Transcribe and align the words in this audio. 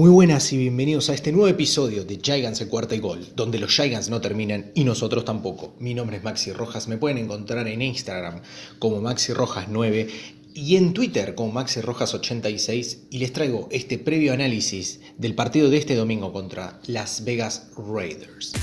Muy 0.00 0.08
buenas 0.08 0.50
y 0.54 0.56
bienvenidos 0.56 1.10
a 1.10 1.14
este 1.14 1.30
nuevo 1.30 1.46
episodio 1.46 2.06
de 2.06 2.14
Gigants 2.14 2.62
el 2.62 2.68
cuarta 2.68 2.94
y 2.94 3.00
gol, 3.00 3.28
donde 3.36 3.58
los 3.58 3.70
Gigants 3.70 4.08
no 4.08 4.22
terminan 4.22 4.72
y 4.74 4.84
nosotros 4.84 5.26
tampoco. 5.26 5.74
Mi 5.78 5.92
nombre 5.92 6.16
es 6.16 6.24
Maxi 6.24 6.52
Rojas, 6.52 6.88
me 6.88 6.96
pueden 6.96 7.18
encontrar 7.18 7.68
en 7.68 7.82
Instagram 7.82 8.40
como 8.78 9.02
Maxi 9.02 9.34
Rojas 9.34 9.66
9 9.68 10.08
y 10.54 10.76
en 10.76 10.94
Twitter 10.94 11.34
como 11.34 11.52
Maxi 11.52 11.82
Rojas 11.82 12.14
86 12.14 13.08
y 13.10 13.18
les 13.18 13.34
traigo 13.34 13.68
este 13.70 13.98
previo 13.98 14.32
análisis 14.32 15.00
del 15.18 15.34
partido 15.34 15.68
de 15.68 15.76
este 15.76 15.96
domingo 15.96 16.32
contra 16.32 16.80
Las 16.86 17.22
Vegas 17.24 17.68
Raiders. 17.76 18.54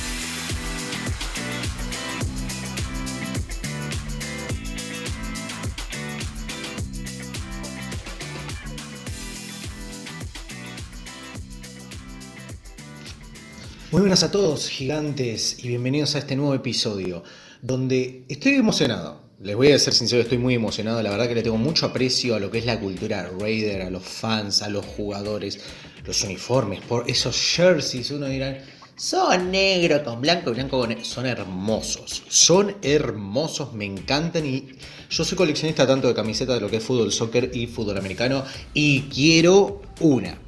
Muy 13.90 14.02
buenas 14.02 14.22
a 14.24 14.32
todos, 14.32 14.68
gigantes, 14.68 15.64
y 15.64 15.70
bienvenidos 15.70 16.16
a 16.16 16.20
este 16.20 16.36
nuevo 16.36 16.54
episodio, 16.54 17.24
donde 17.62 18.26
estoy 18.28 18.56
emocionado. 18.56 19.22
Les 19.40 19.56
voy 19.56 19.72
a 19.72 19.80
ser 19.80 19.94
sincero, 19.94 20.22
estoy 20.22 20.40
muy 20.40 20.56
emocionado. 20.56 21.02
La 21.02 21.10
verdad 21.10 21.30
que 21.30 21.36
le 21.36 21.42
tengo 21.42 21.56
mucho 21.56 21.86
aprecio 21.86 22.36
a 22.36 22.40
lo 22.42 22.52
que 22.52 22.58
es 22.58 22.66
la 22.66 22.82
cultura 22.82 23.32
Raider, 23.40 23.84
a 23.84 23.90
los 23.90 24.04
fans, 24.04 24.62
a 24.62 24.68
los 24.68 24.86
jugadores, 24.86 25.62
los 26.06 26.22
uniformes, 26.26 26.82
por 26.82 27.10
esos 27.10 27.38
jerseys. 27.38 28.12
Uno 28.12 28.26
dirá, 28.26 28.62
son 28.98 29.52
negro 29.52 30.04
con 30.04 30.20
blanco 30.20 30.50
y 30.50 30.56
blanco 30.56 30.80
con... 30.82 31.06
Son 31.06 31.26
hermosos, 31.26 32.24
son 32.28 32.76
hermosos, 32.82 33.72
me 33.72 33.86
encantan 33.86 34.46
y 34.46 34.68
yo 35.10 35.24
soy 35.24 35.38
coleccionista 35.38 35.88
tanto 35.88 36.10
de 36.10 36.14
camisetas 36.14 36.56
de 36.56 36.62
lo 36.62 36.70
que 36.70 36.78
es 36.78 36.84
fútbol, 36.84 37.14
soccer 37.14 37.52
y 37.54 37.68
fútbol 37.68 37.98
americano 37.98 38.44
y 38.74 39.04
quiero 39.04 39.82
una. 40.02 40.40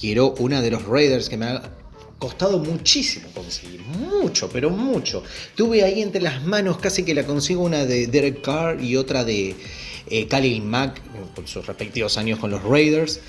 Quiero 0.00 0.34
una 0.40 0.60
de 0.62 0.72
los 0.72 0.84
Raiders 0.84 1.28
que 1.28 1.36
me 1.36 1.46
haga 1.46 1.77
costado 2.18 2.58
muchísimo 2.58 3.28
conseguir, 3.32 3.80
mucho, 3.80 4.48
pero 4.48 4.70
mucho. 4.70 5.22
Tuve 5.54 5.84
ahí 5.84 6.02
entre 6.02 6.20
las 6.20 6.44
manos 6.44 6.78
casi 6.78 7.04
que 7.04 7.14
la 7.14 7.24
consigo 7.24 7.62
una 7.62 7.84
de 7.84 8.06
Derek 8.06 8.42
Carr 8.42 8.82
y 8.82 8.96
otra 8.96 9.24
de 9.24 9.54
eh, 10.10 10.26
Khalil 10.26 10.62
Mack, 10.62 11.00
sus 11.44 11.66
respectivos 11.66 12.18
años 12.18 12.38
con 12.38 12.50
los 12.50 12.62
Raiders. 12.62 13.20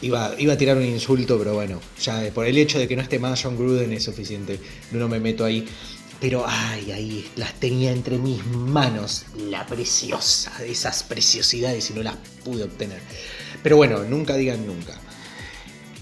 Iba, 0.00 0.32
iba, 0.38 0.52
a 0.52 0.56
tirar 0.56 0.76
un 0.76 0.84
insulto, 0.84 1.36
pero 1.38 1.54
bueno, 1.54 1.80
ya 2.00 2.30
por 2.32 2.46
el 2.46 2.56
hecho 2.56 2.78
de 2.78 2.86
que 2.86 2.94
no 2.94 3.02
esté 3.02 3.18
más 3.18 3.42
John 3.42 3.56
Gruden 3.56 3.92
es 3.92 4.04
suficiente, 4.04 4.60
no 4.92 5.08
me 5.08 5.18
meto 5.18 5.44
ahí. 5.44 5.66
Pero 6.20 6.44
ay, 6.46 6.90
ahí 6.92 7.28
las 7.36 7.54
tenía 7.54 7.92
entre 7.92 8.18
mis 8.18 8.44
manos, 8.46 9.26
la 9.50 9.66
preciosa 9.66 10.52
de 10.58 10.70
esas 10.70 11.04
preciosidades 11.04 11.90
y 11.90 11.94
no 11.94 12.02
las 12.02 12.16
pude 12.44 12.64
obtener. 12.64 13.00
Pero 13.62 13.76
bueno, 13.76 14.02
nunca 14.04 14.36
digan 14.36 14.66
nunca. 14.66 15.00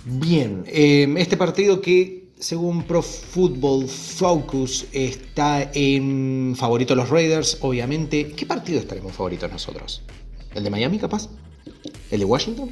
Bien, 0.09 0.63
em, 0.69 1.17
este 1.17 1.37
partido 1.37 1.81
que 1.81 2.29
según 2.39 2.85
Pro 2.85 3.03
Football 3.03 3.89
Focus 3.89 4.87
está 4.93 5.69
en 5.75 6.55
favorito 6.57 6.95
los 6.95 7.09
Raiders, 7.09 7.59
obviamente. 7.61 8.29
¿Qué 8.29 8.47
partido 8.47 8.79
estaremos 8.79 9.13
favoritos 9.15 9.51
nosotros? 9.51 10.03
¿El 10.55 10.63
de 10.63 10.71
Miami 10.71 11.01
capaz? 11.01 11.29
¿El 12.13 12.21
de 12.21 12.25
Washington? 12.25 12.71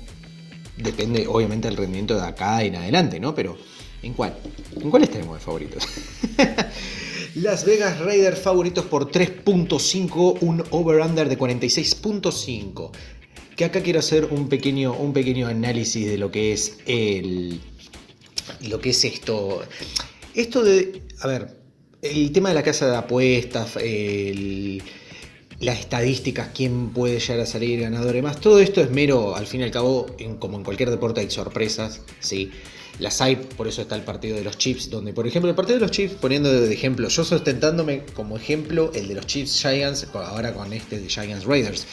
Depende 0.77 1.27
obviamente 1.27 1.66
del 1.66 1.77
rendimiento 1.77 2.14
de 2.14 2.24
acá 2.24 2.62
en 2.62 2.77
adelante, 2.77 3.18
¿no? 3.18 3.34
Pero 3.34 3.58
¿en 4.05 4.12
cuál? 4.12 4.36
¿En 4.80 4.89
cuál 4.89 5.02
estaremos 5.02 5.34
de 5.34 5.40
favoritos? 5.40 5.89
Las 7.34 7.64
Vegas 7.64 7.98
Raiders 7.98 8.39
favoritos 8.39 8.84
por 8.84 9.11
3.5, 9.11 10.39
un 10.40 10.62
over-under 10.70 11.28
de 11.28 11.36
46.5 11.36 12.92
que 13.56 13.64
acá 13.64 13.82
quiero 13.82 14.00
hacer 14.00 14.26
un 14.30 14.48
pequeño, 14.48 14.92
un 14.94 15.12
pequeño 15.12 15.46
análisis 15.46 16.06
de 16.06 16.18
lo 16.18 16.30
que 16.30 16.52
es 16.52 16.78
el. 16.86 17.60
lo 18.68 18.80
que 18.80 18.90
es 18.90 19.04
esto. 19.04 19.62
Esto 20.34 20.62
de. 20.62 21.02
A 21.20 21.26
ver, 21.26 21.56
el 22.02 22.32
tema 22.32 22.50
de 22.50 22.54
la 22.54 22.62
casa 22.62 22.90
de 22.90 22.96
apuestas, 22.96 23.78
las 25.60 25.78
estadísticas, 25.78 26.50
quién 26.54 26.90
puede 26.90 27.20
llegar 27.20 27.40
a 27.40 27.46
salir 27.46 27.80
ganador 27.80 28.16
y 28.16 28.22
más, 28.22 28.40
todo 28.40 28.58
esto 28.58 28.80
es 28.80 28.90
mero, 28.90 29.36
al 29.36 29.46
fin 29.46 29.60
y 29.60 29.64
al 29.64 29.70
cabo, 29.70 30.06
como 30.38 30.58
en 30.58 30.64
cualquier 30.64 30.90
deporte 30.90 31.20
hay 31.20 31.30
sorpresas, 31.30 32.02
¿sí? 32.20 32.50
Las 32.98 33.20
hay, 33.20 33.36
por 33.36 33.66
eso 33.66 33.82
está 33.82 33.96
el 33.96 34.02
partido 34.02 34.36
de 34.36 34.44
los 34.44 34.58
Chiefs, 34.58 34.90
donde, 34.90 35.12
por 35.12 35.26
ejemplo, 35.26 35.48
el 35.48 35.56
partido 35.56 35.78
de 35.78 35.80
los 35.80 35.90
Chiefs, 35.90 36.14
poniendo 36.20 36.52
de 36.52 36.72
ejemplo, 36.72 37.08
yo 37.08 37.24
sustentándome 37.24 38.04
como 38.14 38.36
ejemplo 38.36 38.92
el 38.94 39.08
de 39.08 39.14
los 39.14 39.26
Chiefs 39.26 39.60
Giants, 39.60 40.06
ahora 40.12 40.52
con 40.52 40.72
este 40.72 41.00
de 41.00 41.08
Giants 41.08 41.44
Raiders. 41.44 41.86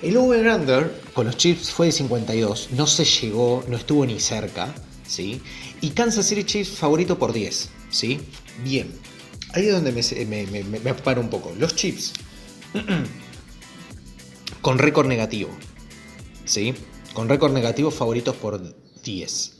El 0.00 0.16
over-under 0.16 1.02
con 1.12 1.26
los 1.26 1.36
Chiefs 1.36 1.72
fue 1.72 1.86
de 1.86 1.92
52, 1.92 2.68
no 2.70 2.86
se 2.86 3.04
llegó, 3.04 3.64
no 3.66 3.76
estuvo 3.76 4.06
ni 4.06 4.20
cerca, 4.20 4.72
¿sí? 5.04 5.40
Y 5.80 5.90
Kansas 5.90 6.26
City 6.26 6.44
Chiefs 6.44 6.70
favorito 6.70 7.18
por 7.18 7.32
10, 7.32 7.68
¿sí? 7.90 8.20
Bien, 8.62 8.92
ahí 9.54 9.66
es 9.66 9.72
donde 9.72 9.90
me, 9.90 10.94
paro 10.94 11.20
un 11.20 11.28
poco. 11.28 11.52
Los 11.58 11.74
Chiefs 11.74 12.12
con 14.60 14.78
récord 14.78 15.08
negativo, 15.08 15.50
¿sí? 16.44 16.74
Con 17.12 17.28
récord 17.28 17.52
negativo 17.52 17.90
favoritos 17.90 18.36
por 18.36 18.76
10, 19.02 19.56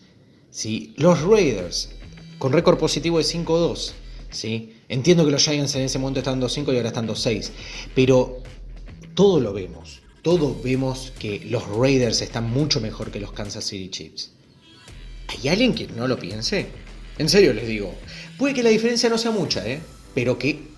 ¿sí? 0.52 0.94
Los 0.98 1.20
Raiders 1.22 1.90
con 2.38 2.52
récord 2.52 2.78
positivo 2.78 3.18
de 3.18 3.24
5-2, 3.24 3.90
¿sí? 4.30 4.76
Entiendo 4.88 5.24
que 5.24 5.32
los 5.32 5.42
Giants 5.42 5.74
en 5.74 5.82
ese 5.82 5.98
momento 5.98 6.20
están 6.20 6.40
2-5 6.40 6.72
y 6.72 6.76
ahora 6.76 6.90
están 6.90 7.08
2-6, 7.08 7.50
pero 7.96 8.40
todo 9.14 9.40
lo 9.40 9.52
vemos 9.52 10.02
todos 10.28 10.62
vemos 10.62 11.14
que 11.18 11.40
los 11.48 11.66
Raiders 11.66 12.20
están 12.20 12.50
mucho 12.50 12.82
mejor 12.82 13.10
que 13.10 13.18
los 13.18 13.32
Kansas 13.32 13.64
City 13.64 13.88
Chiefs. 13.88 14.30
¿Hay 15.26 15.48
alguien 15.48 15.74
que 15.74 15.86
no 15.86 16.06
lo 16.06 16.18
piense? 16.18 16.66
En 17.16 17.30
serio 17.30 17.54
les 17.54 17.66
digo. 17.66 17.94
Puede 18.36 18.52
que 18.52 18.62
la 18.62 18.68
diferencia 18.68 19.08
no 19.08 19.16
sea 19.16 19.30
mucha, 19.30 19.66
¿eh? 19.66 19.80
Pero 20.14 20.38
que 20.38 20.68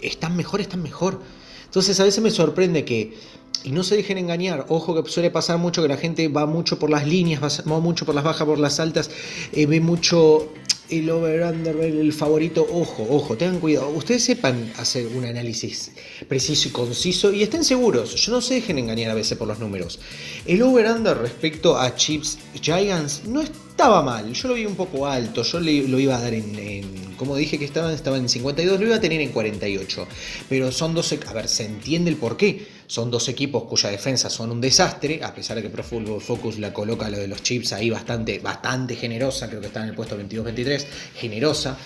están 0.00 0.36
mejor, 0.36 0.60
están 0.60 0.80
mejor. 0.80 1.20
Entonces 1.64 1.98
a 1.98 2.04
veces 2.04 2.22
me 2.22 2.30
sorprende 2.30 2.84
que, 2.84 3.18
y 3.64 3.72
no 3.72 3.82
se 3.82 3.96
dejen 3.96 4.16
engañar, 4.16 4.66
ojo 4.68 5.02
que 5.02 5.10
suele 5.10 5.32
pasar 5.32 5.58
mucho 5.58 5.82
que 5.82 5.88
la 5.88 5.96
gente 5.96 6.28
va 6.28 6.46
mucho 6.46 6.78
por 6.78 6.88
las 6.88 7.04
líneas, 7.04 7.42
va 7.42 7.80
mucho 7.80 8.06
por 8.06 8.14
las 8.14 8.22
bajas, 8.22 8.46
por 8.46 8.60
las 8.60 8.78
altas, 8.78 9.10
eh, 9.50 9.66
ve 9.66 9.80
mucho 9.80 10.52
el 10.90 11.08
over-under, 11.10 11.76
el 11.76 12.12
favorito, 12.12 12.66
ojo, 12.70 13.06
ojo, 13.08 13.36
tengan 13.36 13.60
cuidado. 13.60 13.88
Ustedes 13.90 14.24
sepan 14.24 14.72
hacer 14.76 15.06
un 15.06 15.24
análisis 15.24 15.92
preciso 16.28 16.68
y 16.68 16.72
conciso 16.72 17.32
y 17.32 17.42
estén 17.42 17.64
seguros. 17.64 18.14
Yo 18.14 18.32
no 18.32 18.40
se 18.40 18.54
dejen 18.54 18.78
engañar 18.78 19.10
a 19.10 19.14
veces 19.14 19.38
por 19.38 19.48
los 19.48 19.58
números. 19.58 19.98
El 20.46 20.62
over-under 20.62 21.16
respecto 21.16 21.78
a 21.78 21.94
Chips 21.94 22.38
Giants 22.60 23.22
no 23.26 23.40
estaba 23.40 24.02
mal. 24.02 24.32
Yo 24.32 24.48
lo 24.48 24.54
vi 24.54 24.66
un 24.66 24.76
poco 24.76 25.06
alto. 25.06 25.42
Yo 25.42 25.60
lo 25.60 25.98
iba 25.98 26.16
a 26.16 26.20
dar 26.20 26.34
en, 26.34 27.14
como 27.16 27.36
dije 27.36 27.58
que 27.58 27.64
estaba, 27.64 27.92
estaba 27.92 28.18
en 28.18 28.28
52, 28.28 28.78
lo 28.78 28.86
iba 28.86 28.96
a 28.96 29.00
tener 29.00 29.20
en 29.20 29.30
48. 29.30 30.06
Pero 30.48 30.70
son 30.70 30.94
12, 30.94 31.20
a 31.26 31.32
ver, 31.32 31.48
se 31.48 31.64
entiende 31.64 32.10
el 32.10 32.16
por 32.16 32.36
qué. 32.36 32.73
Son 32.94 33.10
dos 33.10 33.28
equipos 33.28 33.64
cuya 33.64 33.90
defensa 33.90 34.30
son 34.30 34.52
un 34.52 34.60
desastre, 34.60 35.18
a 35.24 35.34
pesar 35.34 35.56
de 35.56 35.62
que 35.64 35.68
Pro 35.68 35.82
Football 35.82 36.20
Focus 36.20 36.60
la 36.60 36.72
coloca 36.72 37.10
lo 37.10 37.18
de 37.18 37.26
los 37.26 37.42
chips 37.42 37.72
ahí 37.72 37.90
bastante, 37.90 38.38
bastante 38.38 38.94
generosa, 38.94 39.48
creo 39.48 39.60
que 39.60 39.66
está 39.66 39.82
en 39.82 39.88
el 39.88 39.96
puesto 39.96 40.16
22-23, 40.16 40.86
generosa, 41.16 41.76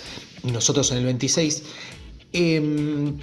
y 0.44 0.50
nosotros 0.50 0.90
en 0.90 0.98
el 0.98 1.04
26. 1.06 1.62
Em, 2.30 3.18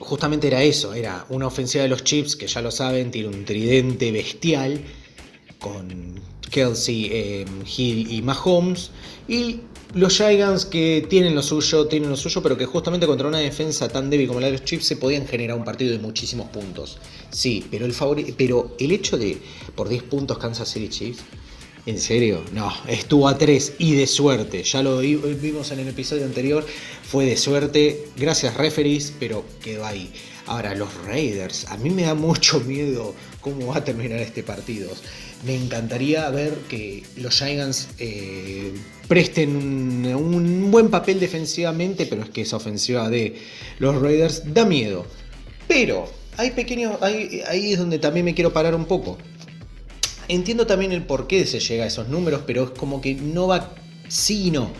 justamente 0.00 0.48
era 0.48 0.60
eso, 0.64 0.94
era 0.94 1.24
una 1.28 1.46
ofensiva 1.46 1.84
de 1.84 1.90
los 1.90 2.02
chips 2.02 2.34
que 2.34 2.48
ya 2.48 2.60
lo 2.60 2.72
saben, 2.72 3.12
tiene 3.12 3.28
un 3.28 3.44
tridente 3.44 4.10
bestial 4.10 4.80
con 5.60 6.20
Kelsey, 6.50 7.10
em, 7.12 7.62
Hill 7.64 8.10
y 8.10 8.20
Mahomes, 8.20 8.90
y 9.28 9.60
los 9.94 10.16
Giants 10.16 10.66
que 10.66 11.06
tienen 11.08 11.34
lo 11.34 11.42
suyo, 11.42 11.86
tienen 11.86 12.10
lo 12.10 12.16
suyo, 12.16 12.42
pero 12.42 12.56
que 12.56 12.66
justamente 12.66 13.06
contra 13.06 13.28
una 13.28 13.38
defensa 13.38 13.88
tan 13.88 14.10
débil 14.10 14.28
como 14.28 14.40
la 14.40 14.46
de 14.46 14.52
los 14.52 14.64
Chiefs 14.64 14.86
se 14.86 14.96
podían 14.96 15.26
generar 15.26 15.56
un 15.56 15.64
partido 15.64 15.92
de 15.92 15.98
muchísimos 15.98 16.48
puntos. 16.48 16.98
Sí, 17.30 17.64
pero 17.70 17.86
el, 17.86 17.94
pero 18.36 18.74
el 18.78 18.92
hecho 18.92 19.16
de 19.16 19.38
por 19.74 19.88
10 19.88 20.02
puntos 20.04 20.38
Kansas 20.38 20.68
City 20.68 20.88
Chiefs, 20.88 21.22
¿en 21.86 21.98
serio? 21.98 22.42
No, 22.52 22.72
estuvo 22.88 23.28
a 23.28 23.38
3 23.38 23.74
y 23.78 23.94
de 23.94 24.06
suerte. 24.06 24.62
Ya 24.62 24.82
lo 24.82 24.98
vimos 24.98 25.70
en 25.70 25.78
el 25.78 25.88
episodio 25.88 26.24
anterior, 26.24 26.66
fue 27.02 27.24
de 27.24 27.36
suerte, 27.36 28.08
gracias 28.16 28.54
referees, 28.54 29.12
pero 29.18 29.44
quedó 29.62 29.86
ahí. 29.86 30.12
Ahora, 30.46 30.74
los 30.76 30.94
Raiders, 31.04 31.66
a 31.66 31.76
mí 31.76 31.90
me 31.90 32.02
da 32.02 32.14
mucho 32.14 32.60
miedo 32.60 33.14
cómo 33.40 33.68
va 33.68 33.78
a 33.78 33.84
terminar 33.84 34.20
este 34.20 34.42
partido. 34.42 34.90
Me 35.44 35.54
encantaría 35.54 36.28
ver 36.30 36.54
que 36.68 37.04
los 37.16 37.36
Giants 37.38 37.88
eh, 37.98 38.72
presten 39.06 39.54
un, 40.14 40.70
buen 40.70 40.88
papel 40.88 41.20
defensivamente, 41.20 42.06
pero 42.06 42.22
es 42.22 42.30
que 42.30 42.42
esa 42.42 42.56
ofensiva 42.56 43.08
de 43.10 43.36
los 43.78 44.00
Raiders 44.00 44.42
da 44.52 44.64
miedo. 44.64 45.06
Pero 45.68 46.10
hay 46.36 46.50
pequeños, 46.52 47.00
ahí, 47.02 47.42
es 47.72 47.78
donde 47.78 47.98
también 47.98 48.24
me 48.24 48.34
quiero 48.34 48.52
parar 48.52 48.74
un 48.74 48.86
poco. 48.86 49.18
Entiendo 50.28 50.66
también 50.66 50.90
el 50.92 51.02
por 51.04 51.26
qué 51.26 51.46
se 51.46 51.60
llega 51.60 51.84
a 51.84 51.86
esos 51.86 52.08
números, 52.08 52.42
pero 52.46 52.64
es 52.64 52.70
como 52.70 53.00
que 53.00 53.14
no 53.14 53.46
va 53.46 53.74
sí 54.08 54.48
y 54.48 54.50
no. 54.50 54.70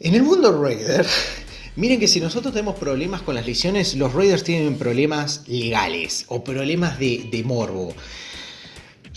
En 0.00 0.14
el 0.14 0.22
mundo 0.22 0.62
Raider, 0.62 1.04
miren 1.76 1.98
que 1.98 2.06
si 2.06 2.20
nosotros 2.20 2.52
tenemos 2.52 2.76
problemas 2.76 3.22
con 3.22 3.34
las 3.34 3.46
lesiones, 3.46 3.94
los 3.94 4.12
Raiders 4.12 4.44
tienen 4.44 4.76
problemas 4.76 5.42
legales 5.48 6.26
o 6.28 6.44
problemas 6.44 6.98
de 6.98 7.42
morbo. 7.44 7.94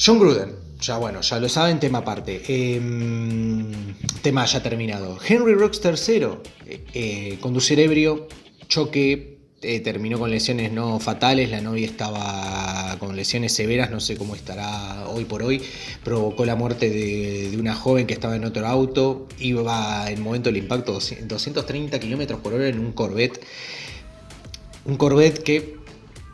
John 0.03 0.17
Gruden, 0.17 0.55
ya 0.79 0.97
bueno, 0.97 1.21
ya 1.21 1.39
lo 1.39 1.47
saben, 1.47 1.79
tema 1.79 1.99
aparte. 1.99 2.41
Em, 2.47 3.93
tema 4.23 4.45
ya 4.45 4.63
terminado. 4.63 5.19
Henry 5.23 5.53
Rocks 5.53 5.79
III, 5.83 6.27
eh, 6.65 6.83
eh, 6.95 7.39
ebrio, 7.77 8.27
choque, 8.67 9.37
eh, 9.61 9.79
terminó 9.81 10.17
con 10.17 10.31
lesiones 10.31 10.71
no 10.71 10.99
fatales, 10.99 11.51
la 11.51 11.61
novia 11.61 11.85
estaba 11.85 12.95
con 12.97 13.15
lesiones 13.15 13.53
severas, 13.53 13.91
no 13.91 13.99
sé 13.99 14.17
cómo 14.17 14.33
estará 14.33 15.07
hoy 15.07 15.25
por 15.25 15.43
hoy, 15.43 15.61
provocó 16.03 16.45
la 16.45 16.55
muerte 16.55 16.89
de, 16.89 17.55
una 17.59 17.75
joven 17.75 18.07
que 18.07 18.15
estaba 18.15 18.35
en 18.35 18.43
otro 18.43 18.65
auto, 18.65 19.27
iba 19.37 20.07
en 20.07 20.17
el 20.17 20.23
momento 20.23 20.49
del 20.49 20.63
impacto 20.63 20.93
230 20.93 21.99
kilómetros 21.99 22.39
por 22.39 22.55
hora 22.55 22.67
en 22.67 22.79
un 22.79 22.91
Corvette, 22.91 23.39
un 24.85 24.97
Corvette 24.97 25.43
que 25.43 25.80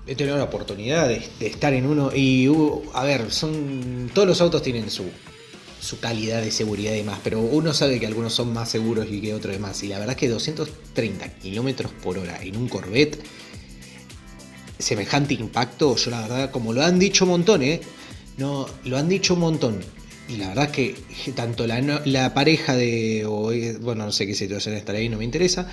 he 0.07 0.15
tenido 0.15 0.37
la 0.37 0.45
oportunidad 0.45 1.07
de, 1.07 1.29
estar 1.41 1.73
en 1.73 1.85
uno 1.85 2.11
y 2.15 2.47
hubo, 2.47 2.83
a 2.93 3.03
ver, 3.03 3.31
son 3.31 4.09
todos 4.13 4.27
los 4.27 4.41
autos 4.41 4.63
tienen 4.63 4.89
su, 4.89 5.03
su 5.81 5.99
calidad 5.99 6.41
de 6.41 6.51
seguridad 6.51 6.93
y 6.93 6.97
demás, 6.97 7.19
pero 7.23 7.41
uno 7.41 7.73
sabe 7.73 7.99
que 7.99 8.07
algunos 8.07 8.33
son 8.33 8.53
más 8.53 8.69
seguros 8.69 9.07
y 9.11 9.21
que 9.21 9.33
otros 9.33 9.53
demás. 9.53 9.83
Y 9.83 9.87
la 9.87 9.99
verdad 9.99 10.15
es 10.15 10.19
que 10.19 10.29
230 10.29 11.27
kilómetros 11.39 11.91
por 11.91 12.17
hora 12.17 12.41
en 12.41 12.55
un 12.55 12.69
Corvette, 12.69 13.21
semejante 14.79 15.33
impacto, 15.33 15.95
yo 15.95 16.11
la 16.11 16.21
verdad, 16.21 16.51
como 16.51 16.73
lo 16.73 16.83
han 16.83 16.99
dicho 16.99 17.25
un 17.25 17.31
montón, 17.31 17.63
¿eh? 17.63 17.81
No, 18.37 18.67
lo 18.85 18.97
han 18.97 19.09
dicho 19.09 19.33
un 19.33 19.41
montón. 19.41 19.96
Y 20.29 20.37
la 20.37 20.49
verdad 20.49 20.65
es 20.65 20.71
que 20.71 21.31
tanto 21.31 21.65
la, 21.67 22.33
pareja 22.33 22.75
de, 22.75 23.25
bueno, 23.81 24.05
no 24.05 24.11
sé 24.11 24.27
qué 24.27 24.35
situación 24.35 24.75
estará 24.75 24.99
ahí, 24.99 25.07
no 25.07 25.17
me 25.17 25.23
interesa, 25.23 25.69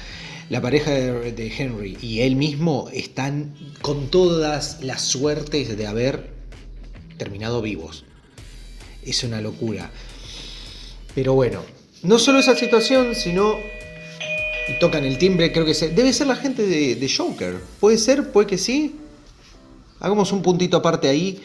la 0.49 0.61
pareja 0.61 0.93
de, 0.93 1.33
de 1.33 1.53
Henry 1.57 1.99
y 2.01 2.21
él 2.21 2.37
mismo 2.37 2.89
están 2.93 3.55
con 3.83 4.09
todas 4.11 4.79
las 4.83 5.03
suertes 5.03 5.77
de 5.77 5.87
haber 5.87 6.31
terminado 7.19 7.63
vivos 7.63 8.05
es 9.05 9.23
una 9.25 9.41
locura. 9.41 9.91
Pero 11.15 11.35
bueno, 11.35 11.63
no 12.03 12.19
solo 12.19 12.39
esa 12.39 12.57
situación, 12.57 13.15
sino. 13.15 13.57
Tocan 14.81 15.05
el 15.05 15.19
timbre, 15.19 15.53
creo 15.53 15.67
que 15.67 15.75
se, 15.75 15.91
debe 15.91 16.11
ser 16.15 16.27
la 16.27 16.37
gente 16.37 16.67
de, 16.67 17.15
Joker. 17.15 17.57
¿Puede 17.81 17.99
ser? 17.99 18.33
¿Puede 18.33 18.47
que 18.47 18.57
sí? 18.57 18.97
Hagamos 20.01 20.33
un 20.33 20.41
puntito 20.41 20.79
aparte 20.79 21.07
ahí 21.07 21.43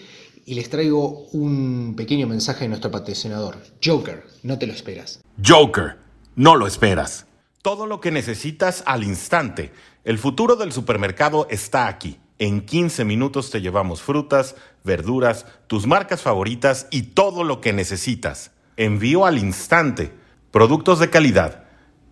y 0.49 0.55
les 0.55 0.67
traigo 0.67 1.27
un 1.31 1.93
pequeño 1.95 2.25
mensaje 2.25 2.61
de 2.61 2.69
nuestro 2.69 2.89
patrocinador. 2.89 3.59
Joker, 3.85 4.25
no 4.41 4.57
te 4.57 4.65
lo 4.65 4.73
esperas. 4.73 5.21
Joker, 5.45 5.99
no 6.35 6.55
lo 6.55 6.65
esperas. 6.65 7.27
Todo 7.61 7.85
lo 7.85 8.01
que 8.01 8.09
necesitas 8.09 8.81
al 8.87 9.03
instante. 9.03 9.71
El 10.03 10.17
futuro 10.17 10.55
del 10.55 10.71
supermercado 10.71 11.45
está 11.51 11.87
aquí. 11.87 12.17
En 12.39 12.65
15 12.65 13.05
minutos 13.05 13.51
te 13.51 13.61
llevamos 13.61 14.01
frutas, 14.01 14.55
verduras, 14.83 15.45
tus 15.67 15.85
marcas 15.85 16.23
favoritas 16.23 16.87
y 16.89 17.03
todo 17.03 17.43
lo 17.43 17.61
que 17.61 17.71
necesitas. 17.71 18.49
Envío 18.75 19.27
al 19.27 19.37
instante. 19.37 20.11
Productos 20.49 20.97
de 20.97 21.11
calidad, 21.11 21.65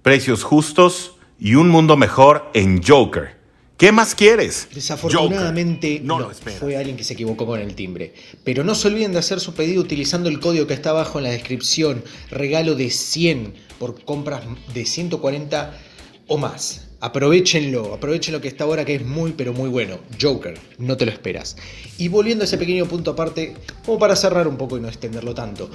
precios 0.04 0.44
justos 0.44 1.16
y 1.40 1.56
un 1.56 1.70
mundo 1.70 1.98
mejor 1.98 2.52
en 2.54 2.84
Joker. 2.84 3.37
¿Qué 3.78 3.92
más 3.92 4.16
quieres? 4.16 4.68
Desafortunadamente 4.74 6.02
no, 6.04 6.32
fue 6.60 6.78
alguien 6.78 6.98
que 6.98 7.04
se 7.04 7.14
equivocó 7.14 7.46
con 7.46 7.60
el 7.60 7.76
timbre. 7.76 8.12
Pero 8.44 8.64
no 8.64 8.74
se 8.74 8.88
olviden 8.88 9.14
de 9.14 9.20
hacer 9.20 9.40
su 9.40 9.54
pedido 9.54 9.82
utilizando 9.82 10.30
el 10.30 10.40
código 10.40 10.66
que 10.66 10.74
está 10.74 10.90
abajo 10.90 11.20
en 11.20 11.26
la 11.26 11.30
descripción. 11.30 12.04
Regalo 12.32 12.74
de 12.74 12.90
100 12.90 13.54
por 13.78 14.04
compras 14.04 14.42
de 14.74 14.84
140 14.84 15.78
o 16.26 16.38
más. 16.40 16.88
Aprovechenlo, 17.00 17.94
aprovechen 17.94 18.34
lo 18.34 18.42
que 18.42 18.48
está 18.48 18.64
ahora 18.64 18.84
que 18.84 18.96
es 18.96 19.06
muy 19.06 19.34
pero 19.34 19.54
muy 19.54 19.70
bueno. 19.70 20.00
Joker, 20.20 20.58
no 20.80 20.98
te 20.98 21.06
lo 21.06 21.12
esperas. 21.12 21.56
Y 22.00 22.08
volviendo 22.08 22.44
a 22.44 22.46
ese 22.46 22.58
pequeño 22.58 22.88
punto 22.88 23.12
aparte, 23.12 23.54
como 23.86 24.00
para 24.00 24.16
cerrar 24.16 24.48
un 24.48 24.58
poco 24.58 24.78
y 24.78 24.82
no 24.82 24.88
extenderlo 24.88 25.36
tanto. 25.36 25.70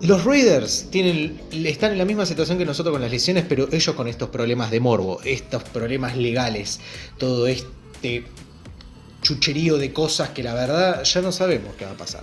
Los 0.00 0.24
Raiders 0.24 0.88
tienen, 0.90 1.40
están 1.52 1.92
en 1.92 1.98
la 1.98 2.04
misma 2.04 2.26
situación 2.26 2.58
que 2.58 2.66
nosotros 2.66 2.92
con 2.92 3.00
las 3.00 3.10
lesiones, 3.10 3.44
pero 3.48 3.68
ellos 3.72 3.94
con 3.94 4.08
estos 4.08 4.28
problemas 4.28 4.70
de 4.70 4.80
morbo, 4.80 5.20
estos 5.24 5.62
problemas 5.64 6.16
legales, 6.16 6.80
todo 7.16 7.46
este 7.46 8.24
chucherío 9.22 9.78
de 9.78 9.92
cosas 9.92 10.30
que 10.30 10.42
la 10.42 10.54
verdad 10.54 11.02
ya 11.04 11.22
no 11.22 11.32
sabemos 11.32 11.74
qué 11.76 11.86
va 11.86 11.92
a 11.92 11.96
pasar. 11.96 12.22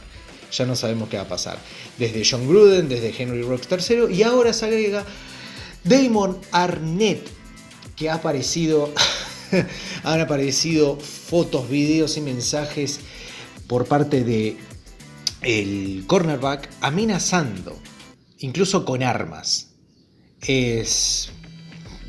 Ya 0.52 0.66
no 0.66 0.76
sabemos 0.76 1.10
qué 1.10 1.18
va 1.18 1.24
a 1.24 1.28
pasar. 1.28 1.58
Desde 1.98 2.24
John 2.30 2.48
Gruden, 2.48 2.90
desde 2.90 3.14
Henry 3.18 3.42
Rocks 3.42 3.68
III 3.72 4.14
y 4.14 4.24
ahora 4.24 4.54
se 4.54 4.66
agrega 4.66 5.06
Damon 5.84 6.38
Arnett 6.52 7.26
que 7.96 8.10
ha 8.10 8.16
aparecido, 8.16 8.94
han 10.04 10.20
aparecido 10.20 10.98
fotos, 10.98 11.70
videos 11.70 12.18
y 12.18 12.22
mensajes 12.22 13.00
por 13.68 13.86
parte 13.86 14.24
de 14.24 14.58
el 15.42 16.04
cornerback 16.08 16.70
amenazando, 16.82 17.80
incluso 18.40 18.86
con 18.86 19.04
armas. 19.04 19.70
Es 20.42 21.32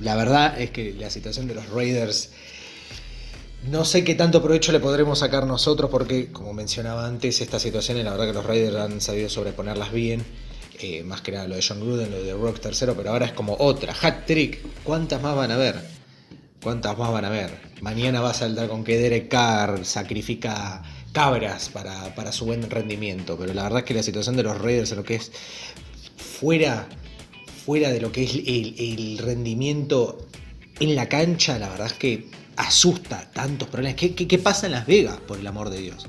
la 0.02 0.17
verdad 0.17 0.61
es 0.61 0.70
que 0.70 0.94
la 0.94 1.11
situación 1.11 1.46
de 1.46 1.55
los 1.55 1.69
Raiders 1.69 2.31
no 3.70 3.84
sé 3.84 4.02
qué 4.02 4.17
tanto 4.17 4.43
provecho 4.43 4.73
le 4.73 4.81
podremos 4.81 5.20
sacar 5.20 5.46
nosotros 5.46 5.88
porque, 5.88 6.32
como 6.32 6.52
mencionaba 6.52 7.06
antes, 7.06 7.40
esta 7.40 7.61
situación, 7.61 8.02
la 8.02 8.11
verdad 8.11 8.26
que 8.26 8.32
los 8.32 8.44
Raiders 8.44 8.76
han 8.76 9.00
sabido 9.00 9.29
sobreponerlas 9.29 9.93
bien. 9.93 10.25
Eh, 10.81 11.05
más 11.05 11.20
que 11.20 11.31
nada 11.31 11.46
lo 11.46 11.55
de 11.55 11.64
John 11.67 11.79
Gruden, 11.79 12.11
lo 12.11 12.20
de 12.20 12.32
Rock 12.32 12.58
tercero, 12.58 12.96
pero 12.96 13.11
ahora 13.11 13.26
es 13.26 13.32
como 13.32 13.55
otra, 13.61 13.94
hat 14.02 14.26
trick. 14.26 14.58
¿Cuántas 14.82 15.23
más 15.23 15.37
van 15.37 15.52
a 15.52 15.56
ver? 15.56 15.76
¿Cuántas 16.61 16.99
más 16.99 17.12
van 17.12 17.25
a 17.25 17.31
ver? 17.31 17.56
Mañana 17.81 18.20
va 18.20 18.31
a 18.31 18.34
saltar 18.34 18.69
con 18.69 18.82
que 18.82 18.99
Derek 18.99 19.29
Carr 19.29 19.84
sacrifica 19.84 20.82
cabras 21.12 21.69
para, 21.69 22.32
su 22.32 22.47
buen 22.47 22.69
rendimiento, 22.69 23.37
pero 23.38 23.53
la 23.55 23.64
verdad 23.64 23.81
es 23.81 23.85
que 23.85 23.94
la 23.94 24.03
situación 24.03 24.37
de 24.37 24.43
los 24.43 24.61
Raiders 24.61 24.91
en 24.93 24.99
lo 24.99 25.05
que 25.05 25.17
es 25.17 25.31
fuera, 26.17 26.88
fuera 27.64 27.91
de 27.91 28.00
lo 28.00 28.11
que 28.11 28.25
es 28.25 28.35
el, 28.35 29.19
rendimiento 29.19 30.26
en 30.81 30.94
la 30.94 31.09
cancha, 31.09 31.59
la 31.59 31.69
verdad 31.69 31.88
es 31.88 31.93
que 31.93 32.29
asusta 32.56 33.31
tantos 33.32 33.69
problemas. 33.69 33.97
¿Qué, 33.97 34.14
qué 34.14 34.38
pasa 34.38 34.67
en 34.67 34.73
Las 34.73 34.87
Vegas, 34.87 35.19
por 35.20 35.39
el 35.39 35.46
amor 35.46 35.70
de 35.70 35.81
Dios? 35.81 36.06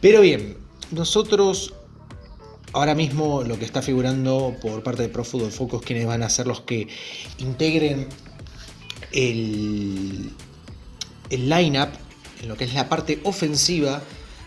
Pero 0.00 0.22
bien, 0.22 0.56
nosotros 0.90 1.74
ahora 2.72 2.94
mismo 2.94 3.42
lo 3.42 3.58
que 3.58 3.64
está 3.64 3.82
figurando 3.82 4.56
por 4.60 4.82
parte 4.82 5.02
de 5.02 5.08
Pro 5.08 5.24
Football 5.24 5.52
Focus, 5.52 5.82
quienes 5.82 6.06
van 6.06 6.22
a 6.22 6.30
ser 6.30 6.46
los 6.46 6.62
que 6.62 6.88
integren 7.38 8.08
el, 9.12 10.30
el 11.30 11.48
line-up 11.48 11.90
en 12.42 12.48
lo 12.48 12.56
que 12.56 12.64
es 12.64 12.74
la 12.74 12.88
parte 12.88 13.20
ofensiva, 13.24 14.02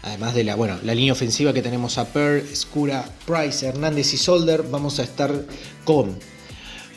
además 0.06 0.36
de 0.36 0.44
la, 0.44 0.56
bueno, 0.56 0.78
la 0.84 0.94
línea 0.94 1.14
ofensiva 1.14 1.52
que 1.52 1.64
tenemos 1.64 1.98
a 1.98 2.06
Per, 2.06 2.46
Skura, 2.56 3.10
Price, 3.26 3.66
Hernández 3.66 4.14
y 4.14 4.18
Solder, 4.18 4.64
vamos 4.64 5.00
a 5.00 5.04
estar 5.04 5.34
con 5.84 6.18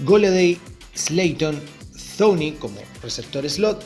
Goleday, 0.01 0.59
Slayton, 0.95 1.59
Thony 2.19 2.53
como 2.59 2.81
receptor 3.03 3.49
slot, 3.49 3.83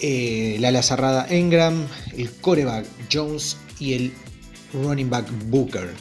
eh, 0.00 0.58
la 0.60 0.68
ala 0.68 0.82
cerrada 0.82 1.26
Engram, 1.30 1.86
el 2.16 2.30
coreback 2.30 2.86
Jones 3.10 3.56
y 3.80 3.94
el 3.94 4.12
running 4.74 5.08
back 5.08 5.26
Booker. 5.46 5.94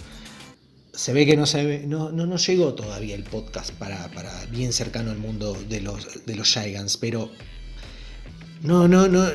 Se 0.93 1.13
ve 1.13 1.25
que 1.25 1.37
no, 1.37 1.45
se, 1.45 1.85
no, 1.87 2.11
no, 2.11 2.25
no 2.25 2.37
llegó 2.37 2.73
todavía 2.73 3.15
el 3.15 3.23
podcast 3.23 3.71
para, 3.71 4.09
bien 4.51 4.73
cercano 4.73 5.11
al 5.11 5.19
mundo 5.19 5.57
de 5.69 5.79
los, 5.79 6.25
de 6.25 6.35
los 6.35 6.51
Gigants, 6.53 6.97
pero 6.97 7.31
no, 8.61 8.87
no, 8.87 9.07
no, 9.07 9.27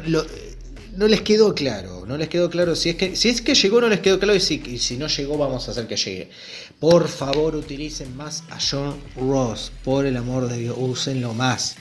no 0.97 1.09
les 1.09 1.23
quedó 1.23 1.55
claro, 1.55 2.05
no 2.07 2.17
les 2.17 2.29
quedó 2.29 2.51
claro. 2.51 2.77
Si 2.77 2.91
es 2.91 2.97
que, 2.97 3.17
si 3.17 3.29
es 3.29 3.41
que 3.41 3.55
llegó, 3.55 3.81
no 3.81 3.89
les 3.89 4.01
quedó 4.01 4.19
claro, 4.19 4.37
y 4.37 4.41
si, 4.41 4.97
no 4.97 5.07
llegó, 5.07 5.39
vamos 5.39 5.67
a 5.67 5.71
hacer 5.71 5.87
que 5.87 5.97
llegue. 5.97 6.31
Por 6.79 7.09
favor, 7.09 7.57
utilicen 7.57 8.17
más 8.17 8.45
a 8.51 8.59
John 8.61 8.97
Ross, 9.17 9.73
por 9.85 10.07
el 10.07 10.17
amor 10.17 10.49
de 10.49 10.59
Dios, 10.59 10.77
úsenlo 10.79 11.35
más. 11.35 11.77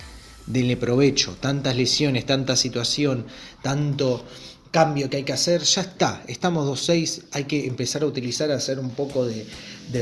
Denle 0.48 0.77
provecho, 0.77 1.38
tantas 1.39 1.75
lesiones, 1.75 2.25
tanta 2.25 2.56
situación, 2.56 3.25
tanto 3.62 4.25
cambio 4.72 5.10
que 5.10 5.18
hay 5.18 5.24
que 5.24 5.34
hacer, 5.34 5.62
ya 5.63 5.82
está, 5.82 6.24
estamos 6.27 6.65
2-6, 6.65 7.24
hay 7.34 7.44
que 7.44 7.68
empezar 7.68 8.03
a 8.03 8.06
utilizar, 8.06 8.50
a 8.51 8.56
hacer 8.56 8.80
un 8.80 8.91
poco 8.91 9.25
de, 9.25 9.46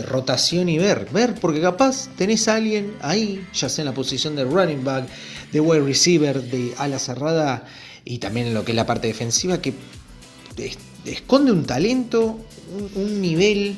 rotación 0.04 0.70
y 0.70 0.78
ver, 0.78 1.08
ver, 1.12 1.34
porque 1.42 1.60
capaz 1.60 2.10
tenés 2.16 2.48
a 2.48 2.56
alguien 2.56 2.96
ahí, 3.02 3.44
ya 3.52 3.68
sea 3.68 3.82
en 3.82 3.88
la 3.88 3.96
posición 3.96 4.36
de 4.36 4.44
running 4.44 4.84
back, 4.84 5.08
de 5.52 5.60
wide 5.60 5.82
receiver, 5.82 6.44
de 6.44 6.76
ala 6.78 7.00
cerrada 7.00 7.66
y 8.06 8.20
también 8.20 8.48
en 8.48 8.54
lo 8.54 8.66
que 8.66 8.72
es 8.72 8.76
la 8.76 8.86
parte 8.86 9.08
defensiva, 9.08 9.62
que 9.62 9.74
esconde 11.06 11.52
un 11.52 11.66
talento, 11.66 12.40
un, 12.96 13.22
nivel 13.22 13.76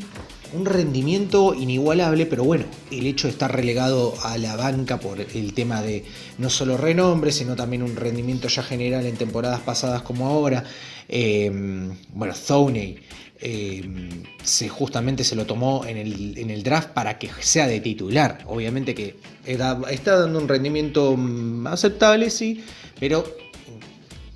un 0.53 0.65
rendimiento 0.65 1.53
inigualable, 1.53 2.25
pero 2.25 2.43
bueno, 2.43 2.65
el 2.91 3.07
hecho 3.07 3.27
de 3.27 3.31
estar 3.31 3.55
relegado 3.55 4.13
a 4.23 4.37
la 4.37 4.57
banca 4.57 4.99
por 4.99 5.21
el 5.21 5.53
tema 5.53 5.81
de 5.81 6.03
no 6.39 6.49
solo 6.49 6.75
renombre, 6.75 7.31
sino 7.31 7.55
también 7.55 7.83
un 7.83 7.95
rendimiento 7.95 8.49
ya 8.49 8.61
general 8.61 9.05
en 9.05 9.15
temporadas 9.15 9.61
pasadas 9.61 10.01
como 10.01 10.27
ahora. 10.27 10.65
Em, 11.07 11.95
bueno, 12.13 12.33
Thoney 12.33 12.97
em, 13.39 14.23
se, 14.43 14.67
justamente 14.67 15.23
se 15.23 15.35
lo 15.35 15.45
tomó 15.45 15.85
en 15.85 15.97
el, 15.97 16.63
draft 16.63 16.89
para 16.89 17.17
que 17.17 17.29
sea 17.39 17.67
de 17.67 17.79
titular. 17.79 18.39
Obviamente 18.45 18.93
que 18.93 19.15
está 19.45 20.19
dando 20.19 20.37
un 20.37 20.49
rendimiento 20.49 21.15
mm, 21.15 21.67
aceptable, 21.67 22.29
sí, 22.29 22.61
pero 22.99 23.23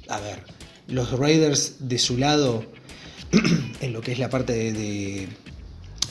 a 0.10 0.20
ver, 0.20 0.44
los 0.88 1.12
Raiders 1.12 1.76
de 1.80 1.98
su 1.98 2.18
lado, 2.18 2.66
en 3.82 3.94
lo 3.94 4.02
que 4.02 4.12
es 4.12 4.20
la 4.20 4.30
parte 4.30 4.54
de 4.54 5.28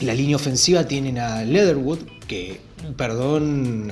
la 0.01 0.13
línea 0.13 0.35
ofensiva 0.35 0.85
tienen 0.85 1.17
a 1.17 1.43
Leatherwood, 1.43 1.99
que, 2.27 2.59
perdón, 2.97 3.91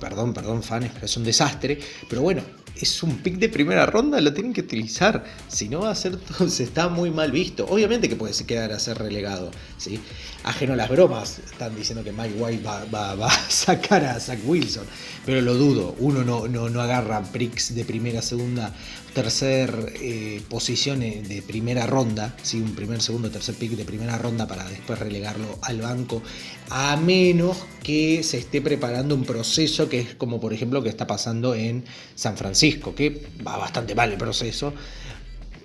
perdón, 0.00 0.34
perdón, 0.34 0.62
fans, 0.62 0.90
pero 0.92 1.06
es 1.06 1.16
un 1.16 1.24
desastre. 1.24 1.78
Pero 2.08 2.22
bueno, 2.22 2.42
es 2.80 3.02
un 3.02 3.18
pick 3.18 3.36
de 3.38 3.48
primera 3.48 3.86
ronda, 3.86 4.20
lo 4.20 4.32
tienen 4.32 4.52
que 4.52 4.60
utilizar. 4.60 5.24
Si 5.48 5.68
no 5.68 5.80
va 5.80 5.90
a 5.90 5.94
ser, 5.94 6.18
se 6.48 6.64
está 6.64 6.88
muy 6.88 7.10
mal 7.10 7.32
visto. 7.32 7.66
Obviamente 7.66 8.08
que 8.08 8.16
puede 8.16 8.34
quedar 8.44 8.72
a 8.72 8.78
ser 8.78 8.98
relegado, 8.98 9.50
¿sí? 9.78 9.98
Ajeno 10.44 10.74
a 10.74 10.76
las 10.76 10.88
bromas, 10.88 11.38
están 11.38 11.74
diciendo 11.74 12.04
que 12.04 12.12
Mike 12.12 12.34
White 12.38 12.62
va, 12.64 13.12
a 13.12 13.50
sacar 13.50 14.04
a 14.04 14.20
Zach 14.20 14.38
Wilson. 14.44 14.84
Pero 15.24 15.40
lo 15.40 15.54
dudo, 15.54 15.96
uno 15.98 16.22
no, 16.22 16.46
no, 16.46 16.68
no 16.68 16.80
agarra 16.80 17.22
picks 17.22 17.74
de 17.74 17.84
primera, 17.84 18.22
segunda 18.22 18.72
tercer 19.16 19.94
eh, 20.02 20.42
posición 20.46 21.00
de 21.00 21.42
primera 21.46 21.86
ronda, 21.86 22.36
¿sí? 22.42 22.60
un 22.60 22.74
primer, 22.74 23.00
segundo, 23.00 23.30
tercer 23.30 23.54
pick 23.54 23.70
de 23.70 23.86
primera 23.86 24.18
ronda 24.18 24.46
para 24.46 24.68
después 24.68 24.98
relegarlo 24.98 25.58
al 25.62 25.80
banco, 25.80 26.22
a 26.68 26.94
menos 26.98 27.56
que 27.82 28.22
se 28.22 28.36
esté 28.36 28.60
preparando 28.60 29.14
un 29.14 29.24
proceso 29.24 29.88
que 29.88 30.00
es 30.00 30.14
como 30.16 30.38
por 30.38 30.52
ejemplo 30.52 30.82
que 30.82 30.90
está 30.90 31.06
pasando 31.06 31.54
en 31.54 31.86
San 32.14 32.36
Francisco, 32.36 32.94
que 32.94 33.26
va 33.44 33.56
bastante 33.56 33.94
mal 33.94 34.12
el 34.12 34.18
proceso, 34.18 34.74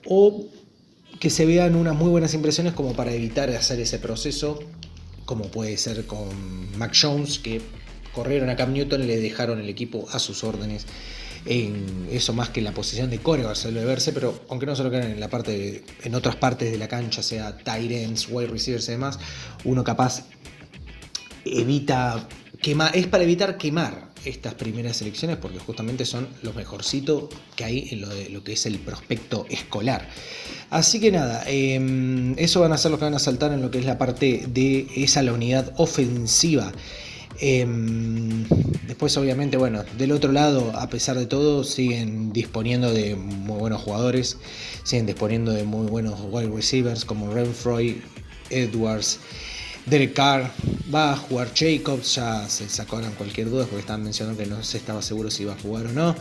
o 0.05 0.45
que 1.19 1.29
se 1.29 1.45
vean 1.45 1.75
unas 1.75 1.97
muy 1.97 2.07
buenas 2.07 2.33
impresiones 2.33 2.71
como 2.71 2.93
para 2.93 3.11
evitar 3.11 3.49
hacer 3.49 3.81
ese 3.81 3.99
proceso, 3.99 4.59
como 5.25 5.51
puede 5.51 5.75
ser 5.75 6.05
con 6.05 6.77
Mac 6.77 6.95
Jones, 6.99 7.37
que 7.39 7.61
corrieron 8.13 8.49
a 8.49 8.55
Cam 8.55 8.71
Newton 8.71 9.03
y 9.03 9.07
le 9.07 9.17
dejaron 9.19 9.59
el 9.59 9.67
equipo 9.67 10.07
a 10.13 10.19
sus 10.19 10.45
órdenes 10.45 10.85
en 11.45 12.07
eso 12.11 12.33
más 12.33 12.49
que 12.49 12.59
en 12.59 12.65
la 12.65 12.73
posición 12.73 13.09
de 13.09 13.19
coreback 13.19 13.55
suele 13.55 13.83
verse, 13.83 14.13
pero 14.13 14.43
aunque 14.49 14.65
no 14.65 14.75
solo 14.75 14.91
queden 14.91 15.11
en 15.11 15.19
la 15.19 15.29
parte 15.29 15.83
en 16.03 16.15
otras 16.15 16.35
partes 16.35 16.71
de 16.71 16.77
la 16.77 16.87
cancha, 16.87 17.23
sea 17.23 17.57
tight 17.57 17.91
ends, 17.91 18.27
wide 18.29 18.47
receivers 18.47 18.87
y 18.89 18.91
demás, 18.91 19.19
uno 19.63 19.83
capaz 19.83 20.25
evita 21.45 22.27
quemar, 22.61 22.95
es 22.95 23.07
para 23.07 23.23
evitar 23.23 23.57
quemar 23.57 24.11
estas 24.25 24.53
primeras 24.53 25.01
elecciones 25.01 25.37
porque 25.37 25.59
justamente 25.59 26.05
son 26.05 26.27
los 26.43 26.55
mejorcitos 26.55 27.25
que 27.55 27.63
hay 27.63 27.87
en 27.91 28.01
lo, 28.01 28.09
de, 28.09 28.29
lo 28.29 28.43
que 28.43 28.53
es 28.53 28.65
el 28.65 28.77
prospecto 28.79 29.45
escolar. 29.49 30.07
Así 30.69 30.99
que 30.99 31.11
nada, 31.11 31.43
em, 31.47 32.37
eso 32.37 32.61
van 32.61 32.71
a 32.71 32.77
ser 32.77 32.91
los 32.91 32.99
que 32.99 33.05
van 33.05 33.15
a 33.15 33.19
saltar 33.19 33.51
en 33.51 33.61
lo 33.61 33.71
que 33.71 33.79
es 33.79 33.85
la 33.85 33.97
parte 33.97 34.45
de 34.47 34.87
esa 34.95 35.21
la 35.23 35.33
unidad 35.33 35.73
ofensiva. 35.77 36.71
Em, 37.43 38.45
después, 38.85 39.17
obviamente, 39.17 39.57
bueno, 39.57 39.83
del 39.97 40.11
otro 40.11 40.31
lado, 40.31 40.71
a 40.77 40.87
pesar 40.89 41.17
de 41.17 41.25
todo, 41.25 41.63
siguen 41.63 42.31
disponiendo 42.31 42.93
de 42.93 43.15
muy 43.15 43.57
buenos 43.57 43.81
jugadores, 43.81 44.37
siguen 44.83 45.07
disponiendo 45.07 45.51
de 45.51 45.63
muy 45.63 45.87
buenos 45.87 46.19
wide 46.29 46.51
receivers 46.55 47.03
como 47.03 47.33
Renfroy, 47.33 47.99
Edwards, 48.51 49.19
Derek 49.87 50.13
Carr, 50.13 50.51
va 50.93 51.13
a 51.13 51.17
jugar 51.17 51.51
Jacobs, 51.55 52.13
ya 52.13 52.47
se 52.47 52.69
sacaron 52.69 53.11
cualquier 53.13 53.49
duda 53.49 53.65
porque 53.65 53.79
estaban 53.79 54.03
mencionando 54.03 54.41
que 54.41 54.47
no 54.47 54.63
se 54.63 54.77
estaba 54.77 55.01
seguro 55.01 55.31
si 55.31 55.41
iba 55.41 55.53
a 55.53 55.59
jugar 55.59 55.87
o 55.87 55.91
no. 55.91 56.15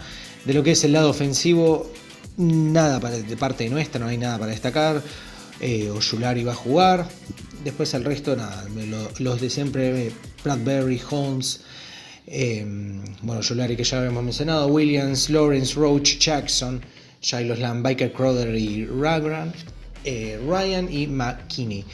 De 0.46 0.54
lo 0.54 0.62
que 0.62 0.70
es 0.70 0.82
el 0.84 0.92
lado 0.92 1.10
ofensivo, 1.10 1.92
nada 2.38 2.98
de 2.98 3.36
parte 3.36 3.68
nuestra, 3.68 4.00
no 4.00 4.06
hay 4.06 4.16
nada 4.16 4.38
para 4.38 4.52
destacar. 4.52 5.02
Eh, 5.60 5.90
Oyulari 5.90 6.44
va 6.44 6.52
a 6.52 6.54
jugar, 6.54 7.06
Después 7.64 7.92
el 7.94 8.04
resto, 8.04 8.34
nada, 8.36 8.64
los 9.18 9.40
de 9.40 9.50
siempre, 9.50 10.12
Bradbury, 10.42 11.00
Holmes, 11.10 11.60
eh, 12.26 12.64
bueno, 13.22 13.42
Jolari 13.46 13.76
que 13.76 13.84
ya 13.84 13.98
habíamos 13.98 14.24
mencionado, 14.24 14.68
Williams, 14.68 15.28
Lawrence, 15.28 15.74
Roach, 15.74 16.18
Jackson, 16.18 16.80
Shiloh 17.20 17.56
Lamb, 17.56 17.82
Biker 17.82 18.12
Crowder 18.12 18.54
y 18.54 18.86
Ragran, 18.86 19.52
eh, 20.04 20.40
Ryan 20.46 20.90
y 20.90 21.06
McKinney. 21.06 21.84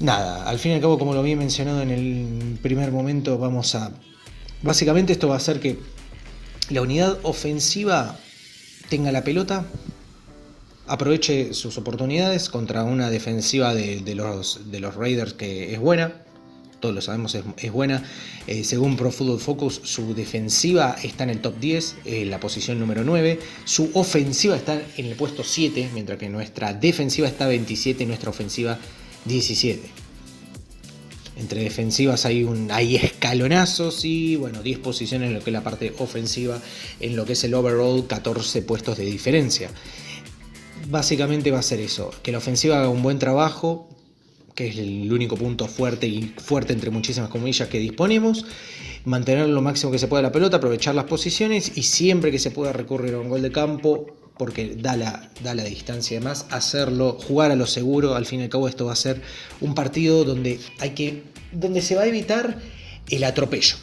Nada, 0.00 0.48
al 0.48 0.58
fin 0.58 0.72
y 0.72 0.74
al 0.76 0.80
cabo, 0.80 0.98
como 0.98 1.12
lo 1.12 1.20
había 1.20 1.36
mencionado 1.36 1.82
en 1.82 1.90
el 1.90 2.58
primer 2.62 2.92
momento, 2.92 3.36
vamos 3.36 3.74
a. 3.74 3.92
Básicamente, 4.62 5.12
esto 5.12 5.28
va 5.28 5.34
a 5.34 5.38
hacer 5.38 5.60
que 5.60 5.78
la 6.70 6.82
unidad 6.82 7.18
ofensiva 7.22 8.16
tenga 8.88 9.12
la 9.12 9.24
pelota, 9.24 9.66
aproveche 10.88 11.54
sus 11.54 11.78
oportunidades 11.78 12.48
contra 12.48 12.82
una 12.84 13.10
defensiva 13.10 13.74
de, 13.74 14.14
los, 14.14 14.70
de 14.70 14.80
los 14.80 14.94
Raiders 14.94 15.34
que 15.34 15.74
es 15.74 15.78
buena. 15.78 16.22
Todos 16.80 16.94
lo 16.94 17.00
sabemos, 17.00 17.34
es, 17.34 17.72
buena. 17.72 18.04
Eh, 18.46 18.62
según 18.62 18.96
Pro 18.96 19.10
Football 19.10 19.40
Focus, 19.40 19.80
su 19.82 20.14
defensiva 20.14 20.96
está 21.02 21.24
en 21.24 21.30
el 21.30 21.40
top 21.40 21.58
10, 21.58 21.96
en 22.04 22.30
la 22.30 22.38
posición 22.38 22.78
número 22.78 23.02
9. 23.02 23.40
Su 23.64 23.90
ofensiva 23.94 24.56
está 24.56 24.80
en 24.96 25.06
el 25.06 25.16
puesto 25.16 25.42
7, 25.42 25.90
mientras 25.92 26.18
que 26.18 26.28
nuestra 26.28 26.72
defensiva 26.72 27.26
está 27.26 27.48
27 27.48 28.04
y 28.04 28.06
nuestra 28.06 28.30
ofensiva 28.30 28.78
17. 29.24 29.90
Entre 31.36 31.62
defensivas 31.62 32.24
hay 32.26 32.96
escalonazos 32.96 34.04
y 34.04 34.36
bueno, 34.36 34.62
10 34.62 34.78
posiciones 34.78 35.28
en 35.28 35.34
lo 35.34 35.40
que 35.42 35.50
es 35.50 35.54
la 35.54 35.64
parte 35.64 35.92
ofensiva, 35.98 36.60
en 37.00 37.16
lo 37.16 37.24
que 37.24 37.32
es 37.32 37.42
el 37.42 37.54
overall, 37.54 38.06
14 38.06 38.62
puestos 38.62 38.96
de 38.98 39.04
diferencia 39.04 39.70
básicamente 40.88 41.50
va 41.50 41.58
a 41.58 41.62
ser 41.62 41.80
eso, 41.80 42.10
que 42.22 42.32
la 42.32 42.38
ofensiva 42.38 42.78
haga 42.78 42.88
un 42.88 43.02
buen 43.02 43.18
trabajo, 43.18 43.88
que 44.54 44.68
es 44.68 44.78
el 44.78 45.12
único 45.12 45.36
punto 45.36 45.68
fuerte 45.68 46.06
y 46.06 46.34
fuerte 46.38 46.72
entre 46.72 46.90
muchísimas 46.90 47.28
comillas 47.28 47.68
que 47.68 47.78
disponemos, 47.78 48.44
mantener 49.04 49.48
lo 49.48 49.62
máximo 49.62 49.92
que 49.92 49.98
se 49.98 50.08
pueda 50.08 50.22
la 50.22 50.32
pelota, 50.32 50.56
aprovechar 50.56 50.94
las 50.94 51.04
posiciones 51.04 51.76
y 51.76 51.82
siempre 51.82 52.30
que 52.30 52.38
se 52.38 52.50
pueda 52.50 52.72
recurrir 52.72 53.14
a 53.14 53.20
un 53.20 53.28
gol 53.28 53.42
de 53.42 53.52
campo, 53.52 54.06
porque 54.36 54.76
da 54.76 54.96
la, 54.96 55.30
da 55.42 55.54
la 55.54 55.64
distancia 55.64 56.16
y 56.16 56.20
demás, 56.20 56.46
hacerlo, 56.50 57.18
jugar 57.20 57.50
a 57.50 57.56
lo 57.56 57.66
seguro, 57.66 58.14
al 58.14 58.24
fin 58.24 58.40
y 58.40 58.44
al 58.44 58.48
cabo 58.48 58.68
esto 58.68 58.86
va 58.86 58.92
a 58.92 58.96
ser 58.96 59.20
un 59.60 59.74
partido 59.74 60.24
donde 60.24 60.58
hay 60.78 60.90
que, 60.90 61.24
donde 61.52 61.82
se 61.82 61.96
va 61.96 62.02
a 62.02 62.06
evitar 62.06 62.58
el 63.10 63.24
atropello. 63.24 63.76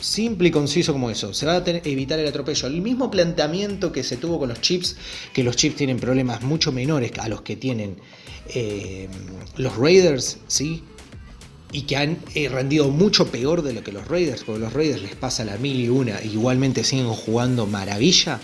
Simple 0.00 0.48
y 0.48 0.50
conciso 0.50 0.92
como 0.92 1.10
eso. 1.10 1.32
Se 1.32 1.46
va 1.46 1.56
a 1.56 1.64
evitar 1.66 2.18
el 2.18 2.26
atropello. 2.26 2.66
El 2.66 2.82
mismo 2.82 3.10
planteamiento 3.10 3.92
que 3.92 4.02
se 4.02 4.16
tuvo 4.16 4.38
con 4.38 4.48
los 4.48 4.60
chips, 4.60 4.96
que 5.32 5.44
los 5.44 5.54
chips 5.56 5.76
tienen 5.76 5.98
problemas 5.98 6.42
mucho 6.42 6.72
menores 6.72 7.12
a 7.18 7.28
los 7.28 7.42
que 7.42 7.56
tienen 7.56 7.96
eh, 8.48 9.08
los 9.56 9.76
Raiders, 9.76 10.38
¿sí? 10.48 10.82
Y 11.72 11.82
que 11.82 11.96
han 11.96 12.18
eh, 12.34 12.48
rendido 12.48 12.88
mucho 12.90 13.30
peor 13.30 13.62
de 13.62 13.74
lo 13.74 13.84
que 13.84 13.92
los 13.92 14.08
Raiders, 14.08 14.42
porque 14.44 14.60
los 14.60 14.72
Raiders 14.72 15.02
les 15.02 15.14
pasa 15.14 15.44
la 15.44 15.56
mil 15.56 15.80
y 15.80 15.88
una, 15.88 16.20
igualmente 16.22 16.82
siguen 16.82 17.08
jugando 17.08 17.66
maravilla. 17.66 18.40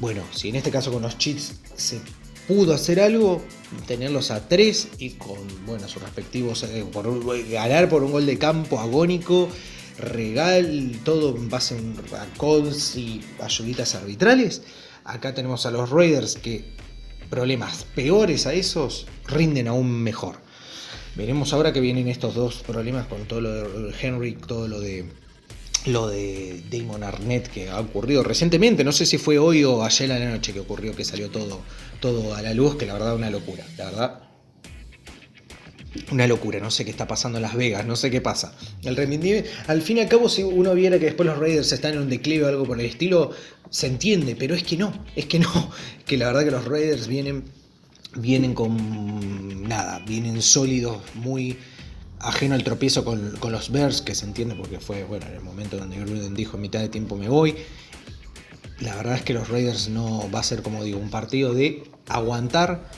Bueno, 0.00 0.22
si 0.32 0.50
en 0.50 0.56
este 0.56 0.70
caso 0.70 0.92
con 0.92 1.02
los 1.02 1.16
chips 1.16 1.54
se 1.76 2.00
pudo 2.46 2.74
hacer 2.74 3.00
algo, 3.00 3.42
tenerlos 3.86 4.30
a 4.30 4.48
tres 4.48 4.88
y 4.98 5.10
con 5.10 5.38
bueno, 5.64 5.88
sus 5.88 6.02
respectivos, 6.02 6.62
eh, 6.64 6.84
ganar 7.50 7.88
por 7.88 8.02
un 8.02 8.12
gol 8.12 8.26
de 8.26 8.36
campo 8.36 8.80
agónico 8.80 9.48
regal, 9.98 11.00
todo 11.04 11.36
en 11.36 11.48
base 11.48 11.76
a 11.76 12.38
calls 12.38 12.96
y 12.96 13.20
ayuditas 13.40 13.94
arbitrales. 13.94 14.62
Acá 15.04 15.34
tenemos 15.34 15.66
a 15.66 15.70
los 15.70 15.90
Raiders 15.90 16.36
que 16.36 16.64
problemas 17.30 17.84
peores 17.94 18.46
a 18.46 18.52
esos 18.52 19.06
rinden 19.26 19.68
aún 19.68 19.90
mejor. 19.90 20.36
Veremos 21.14 21.52
ahora 21.52 21.72
que 21.72 21.80
vienen 21.80 22.08
estos 22.08 22.34
dos 22.34 22.62
problemas 22.62 23.06
con 23.06 23.26
todo 23.26 23.40
lo 23.40 23.52
de 23.52 23.94
Henry, 24.00 24.34
todo 24.34 24.68
lo 24.68 24.80
de 24.80 25.06
lo 25.86 26.08
de 26.08 26.62
Damon 26.70 27.02
Arnett 27.02 27.48
que 27.48 27.68
ha 27.68 27.80
ocurrido 27.80 28.22
recientemente, 28.22 28.84
no 28.84 28.92
sé 28.92 29.04
si 29.04 29.18
fue 29.18 29.38
hoy 29.38 29.64
o 29.64 29.82
ayer 29.82 30.12
a 30.12 30.18
la 30.18 30.30
noche 30.30 30.52
que 30.52 30.60
ocurrió 30.60 30.94
que 30.94 31.04
salió 31.04 31.28
todo, 31.28 31.60
todo 31.98 32.34
a 32.36 32.42
la 32.42 32.54
luz, 32.54 32.76
que 32.76 32.86
la 32.86 32.92
verdad 32.92 33.16
una 33.16 33.30
locura, 33.30 33.66
la 33.76 33.86
verdad 33.86 34.31
una 36.10 36.26
locura, 36.26 36.58
no 36.60 36.70
sé 36.70 36.84
qué 36.84 36.90
está 36.90 37.06
pasando 37.06 37.38
en 37.38 37.42
Las 37.42 37.54
Vegas, 37.54 37.84
no 37.84 37.96
sé 37.96 38.10
qué 38.10 38.20
pasa. 38.20 38.54
El 38.82 38.98
al 39.66 39.82
fin 39.82 39.98
y 39.98 40.00
al 40.00 40.08
cabo, 40.08 40.28
si 40.28 40.42
uno 40.42 40.74
viera 40.74 40.98
que 40.98 41.06
después 41.06 41.26
los 41.26 41.38
Raiders 41.38 41.72
están 41.72 41.94
en 41.94 42.00
un 42.00 42.08
declive 42.08 42.44
o 42.44 42.48
algo 42.48 42.64
por 42.64 42.80
el 42.80 42.86
estilo, 42.86 43.30
se 43.70 43.86
entiende, 43.86 44.36
pero 44.36 44.54
es 44.54 44.62
que 44.62 44.76
no, 44.76 44.92
es 45.16 45.26
que 45.26 45.38
no, 45.38 45.70
que 46.06 46.16
la 46.16 46.26
verdad 46.26 46.44
que 46.44 46.50
los 46.50 46.64
Raiders 46.64 47.08
vienen, 47.08 47.44
vienen 48.16 48.54
con 48.54 49.68
nada, 49.68 50.00
vienen 50.06 50.42
sólidos, 50.42 50.98
muy 51.14 51.58
ajeno 52.20 52.54
al 52.54 52.64
tropiezo 52.64 53.04
con, 53.04 53.38
los 53.50 53.70
Bears, 53.70 54.00
que 54.00 54.14
se 54.14 54.24
entiende 54.24 54.54
porque 54.54 54.78
fue, 54.78 55.04
bueno, 55.04 55.26
en 55.26 55.34
el 55.34 55.40
momento 55.40 55.76
donde 55.76 55.98
Gruden 55.98 56.34
dijo 56.34 56.56
en 56.56 56.62
mitad 56.62 56.80
de 56.80 56.88
tiempo 56.88 57.16
me 57.16 57.28
voy. 57.28 57.56
La 58.80 58.96
verdad 58.96 59.16
es 59.16 59.22
que 59.22 59.32
los 59.32 59.48
Raiders 59.48 59.88
no 59.88 60.28
va 60.32 60.40
a 60.40 60.42
ser, 60.42 60.62
como 60.62 60.82
digo, 60.82 60.98
un 60.98 61.10
partido 61.10 61.54
de 61.54 61.84
aguantar 62.08 62.88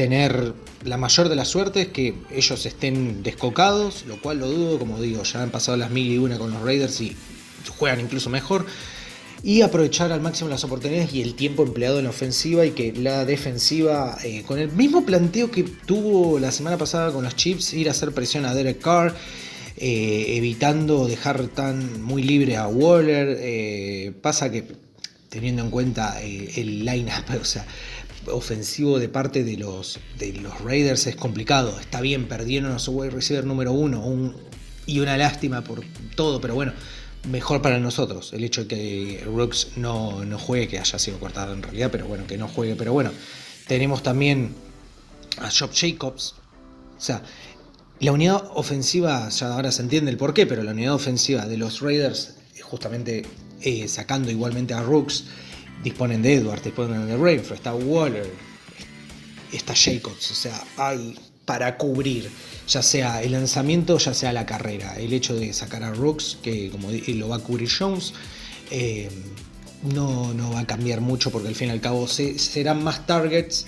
tener 0.00 0.54
la 0.86 0.96
mayor 0.96 1.28
de 1.28 1.36
las 1.36 1.48
suertes 1.48 1.88
que 1.88 2.14
ellos 2.30 2.64
estén 2.64 3.22
descocados, 3.22 4.06
lo 4.06 4.18
cual 4.18 4.38
lo 4.38 4.48
dudo, 4.48 4.78
como 4.78 4.98
digo, 4.98 5.22
ya 5.24 5.42
han 5.42 5.50
pasado 5.50 5.76
las 5.76 5.90
mil 5.90 6.10
y 6.10 6.16
una 6.16 6.38
con 6.38 6.50
los 6.50 6.62
Raiders 6.62 7.02
y 7.02 7.14
juegan 7.76 8.00
incluso 8.00 8.30
mejor. 8.30 8.64
Y 9.42 9.60
aprovechar 9.60 10.10
al 10.10 10.22
máximo 10.22 10.48
las 10.48 10.64
oportunidades 10.64 11.12
y 11.12 11.20
el 11.20 11.34
tiempo 11.34 11.64
empleado 11.64 11.98
en 11.98 12.04
la 12.04 12.10
ofensiva 12.10 12.64
y 12.64 12.70
que 12.70 12.94
la 12.94 13.26
defensiva, 13.26 14.16
eh, 14.24 14.42
con 14.46 14.58
el 14.58 14.72
mismo 14.72 15.04
planteo 15.04 15.50
que 15.50 15.64
tuvo 15.64 16.38
la 16.38 16.50
semana 16.50 16.78
pasada 16.78 17.12
con 17.12 17.22
los 17.22 17.36
Chips, 17.36 17.74
ir 17.74 17.88
a 17.88 17.90
hacer 17.90 18.12
presión 18.12 18.46
a 18.46 18.54
Derek 18.54 18.80
Carr, 18.80 19.14
eh, 19.76 20.24
evitando 20.28 21.08
dejar 21.08 21.46
tan 21.48 22.02
muy 22.02 22.22
libre 22.22 22.56
a 22.56 22.68
Waller. 22.68 23.36
Eh, 23.38 24.12
pasa 24.22 24.50
que 24.50 24.64
teniendo 25.28 25.62
en 25.62 25.70
cuenta 25.70 26.20
el 26.22 26.86
line-up, 26.86 27.38
o 27.42 27.44
sea, 27.44 27.66
ofensivo 28.26 28.98
de 28.98 29.08
parte 29.08 29.44
de 29.44 29.56
los, 29.56 29.98
de 30.18 30.32
los 30.34 30.60
Raiders 30.60 31.06
es 31.06 31.16
complicado. 31.16 31.78
Está 31.80 32.00
bien, 32.00 32.28
perdieron 32.28 32.72
a 32.72 32.78
su 32.78 32.92
wide 32.92 33.10
receiver 33.10 33.44
número 33.44 33.72
uno 33.72 34.34
y 34.86 35.00
una 35.00 35.16
lástima 35.16 35.62
por 35.62 35.82
todo, 36.14 36.40
pero 36.40 36.54
bueno, 36.54 36.72
mejor 37.28 37.62
para 37.62 37.78
nosotros 37.78 38.32
el 38.32 38.44
hecho 38.44 38.62
de 38.62 38.68
que 38.68 39.24
Rooks 39.24 39.72
no, 39.76 40.24
no 40.24 40.38
juegue, 40.38 40.68
que 40.68 40.78
haya 40.78 40.98
sido 40.98 41.18
cortado 41.18 41.52
en 41.52 41.62
realidad, 41.62 41.90
pero 41.90 42.06
bueno, 42.06 42.26
que 42.26 42.36
no 42.36 42.48
juegue. 42.48 42.76
Pero 42.76 42.92
bueno, 42.92 43.10
tenemos 43.66 44.02
también 44.02 44.54
a 45.38 45.50
Job 45.50 45.70
Jacobs. 45.74 46.34
O 46.96 47.00
sea, 47.00 47.22
la 48.00 48.12
unidad 48.12 48.42
ofensiva, 48.54 49.28
ya 49.28 49.54
ahora 49.54 49.72
se 49.72 49.82
entiende 49.82 50.10
el 50.10 50.16
por 50.16 50.34
qué, 50.34 50.46
pero 50.46 50.62
la 50.62 50.72
unidad 50.72 50.94
ofensiva 50.94 51.46
de 51.46 51.56
los 51.56 51.80
Raiders, 51.80 52.36
justamente 52.62 53.24
eh, 53.62 53.88
sacando 53.88 54.30
igualmente 54.30 54.74
a 54.74 54.82
Rooks, 54.82 55.24
disponen 55.82 56.22
de 56.22 56.34
Edwards, 56.34 56.64
disponen 56.64 57.06
de 57.06 57.16
Rainford, 57.16 57.56
está 57.56 57.74
Waller, 57.74 58.30
está 59.52 59.74
Jacobs, 59.74 60.30
o 60.30 60.34
sea, 60.34 60.62
hay 60.76 61.16
para 61.50 61.76
cubrir, 61.76 62.30
ya 62.68 62.80
sea 62.80 63.22
el 63.22 63.32
lanzamiento, 63.32 63.98
ya 63.98 64.14
sea 64.14 64.32
la 64.32 64.46
carrera. 64.46 64.94
El 64.96 65.12
hecho 65.12 65.34
de 65.34 65.52
sacar 65.52 65.82
a 65.82 65.90
Rooks, 65.90 66.38
que 66.40 66.70
como 66.70 66.90
lo 66.92 67.28
va 67.28 67.36
a 67.36 67.38
cubrir 67.40 67.68
Jones, 67.68 68.14
eh, 68.70 69.08
no, 69.82 70.32
no, 70.32 70.52
va 70.52 70.60
a 70.60 70.66
cambiar 70.66 71.00
mucho 71.00 71.32
porque 71.32 71.48
al 71.48 71.56
fin 71.56 71.66
y 71.66 71.70
al 71.72 71.80
cabo 71.80 72.06
serán 72.06 72.84
más 72.84 73.04
targets. 73.04 73.66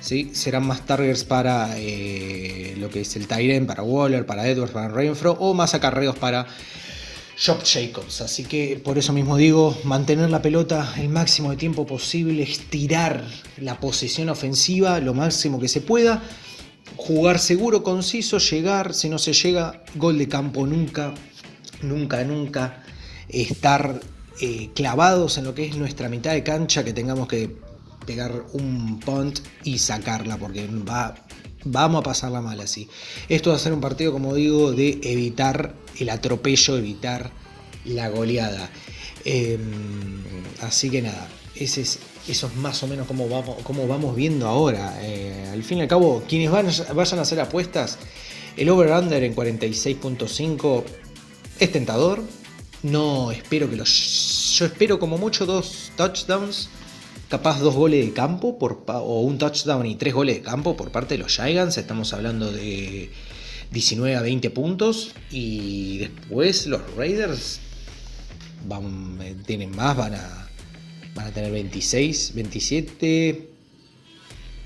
¿sí? 0.00 0.30
Serán 0.32 0.66
más 0.66 0.86
targets 0.86 1.24
para 1.24 1.74
eh, 1.76 2.74
lo 2.78 2.88
que 2.88 3.02
es 3.02 3.16
el 3.16 3.26
Tyren, 3.26 3.66
para 3.66 3.82
Waller, 3.82 4.24
para 4.24 4.48
Edwards, 4.48 4.72
para 4.72 4.88
Rainfro, 4.88 5.32
o 5.32 5.52
más 5.52 5.74
acarreos 5.74 6.16
para 6.16 6.46
Job 7.38 7.62
Jacobs. 7.64 8.20
Así 8.20 8.44
que 8.44 8.80
por 8.82 8.98
eso 8.98 9.12
mismo 9.12 9.36
digo, 9.36 9.76
mantener 9.84 10.30
la 10.30 10.42
pelota 10.42 10.94
el 10.96 11.08
máximo 11.08 11.50
de 11.50 11.56
tiempo 11.56 11.86
posible, 11.86 12.42
estirar 12.42 13.24
la 13.58 13.80
posición 13.80 14.28
ofensiva 14.28 15.00
lo 15.00 15.14
máximo 15.14 15.60
que 15.60 15.68
se 15.68 15.80
pueda, 15.80 16.22
jugar 16.96 17.38
seguro, 17.38 17.82
conciso, 17.82 18.38
llegar, 18.38 18.94
si 18.94 19.08
no 19.08 19.18
se 19.18 19.32
llega, 19.32 19.82
gol 19.94 20.18
de 20.18 20.28
campo 20.28 20.66
nunca, 20.66 21.14
nunca, 21.82 22.24
nunca, 22.24 22.82
estar 23.28 24.00
eh, 24.40 24.70
clavados 24.74 25.38
en 25.38 25.44
lo 25.44 25.54
que 25.54 25.66
es 25.66 25.76
nuestra 25.76 26.08
mitad 26.08 26.32
de 26.32 26.42
cancha, 26.42 26.84
que 26.84 26.92
tengamos 26.92 27.28
que 27.28 27.56
pegar 28.06 28.44
un 28.52 29.00
punt 29.00 29.40
y 29.64 29.78
sacarla, 29.78 30.36
porque 30.36 30.66
va 30.66 31.14
Vamos 31.64 32.00
a 32.00 32.02
pasarla 32.02 32.40
mal 32.40 32.60
así. 32.60 32.88
Esto 33.28 33.50
va 33.50 33.56
a 33.56 33.58
ser 33.58 33.72
un 33.72 33.80
partido, 33.80 34.12
como 34.12 34.34
digo, 34.34 34.72
de 34.72 35.00
evitar 35.02 35.74
el 35.98 36.10
atropello, 36.10 36.76
evitar 36.76 37.30
la 37.84 38.08
goleada. 38.08 38.70
Em, 39.24 40.22
así 40.60 40.90
que 40.90 41.00
nada, 41.00 41.28
es, 41.54 41.78
eso 41.78 42.46
es 42.46 42.56
más 42.56 42.82
o 42.82 42.86
menos 42.86 43.06
como 43.06 43.28
vamos, 43.28 43.62
como 43.62 43.86
vamos 43.86 44.14
viendo 44.14 44.46
ahora. 44.46 44.98
Eh, 45.02 45.48
al 45.52 45.62
fin 45.62 45.78
y 45.78 45.82
al 45.82 45.88
cabo, 45.88 46.22
quienes 46.28 46.50
vayan 46.50 47.18
a 47.18 47.22
hacer 47.22 47.40
apuestas, 47.40 47.98
el 48.56 48.68
over-under 48.68 49.22
en 49.24 49.34
46.5 49.34 50.84
es 51.60 51.72
tentador. 51.72 52.22
No 52.82 53.32
espero 53.32 53.70
que 53.70 53.76
los. 53.76 54.54
Yo 54.58 54.66
espero 54.66 54.98
como 54.98 55.16
mucho 55.16 55.46
dos 55.46 55.90
touchdowns 55.96 56.68
capaz 57.34 57.58
dos 57.58 57.74
goles 57.74 58.06
de 58.06 58.12
campo 58.12 58.60
por, 58.60 58.84
o 58.86 59.22
un 59.22 59.38
touchdown 59.38 59.84
y 59.86 59.96
tres 59.96 60.14
goles 60.14 60.36
de 60.36 60.42
campo 60.42 60.76
por 60.76 60.92
parte 60.92 61.14
de 61.14 61.18
los 61.18 61.34
Giants. 61.34 61.78
Estamos 61.78 62.12
hablando 62.12 62.52
de 62.52 63.10
19 63.72 64.14
a 64.14 64.22
20 64.22 64.50
puntos. 64.50 65.10
Y 65.32 65.98
después 65.98 66.68
los 66.68 66.80
Raiders 66.94 67.58
van, 68.68 69.18
tienen 69.46 69.74
más, 69.74 69.96
van 69.96 70.14
a, 70.14 70.48
van 71.16 71.26
a 71.26 71.30
tener 71.32 71.50
26, 71.50 72.34
27 72.36 73.53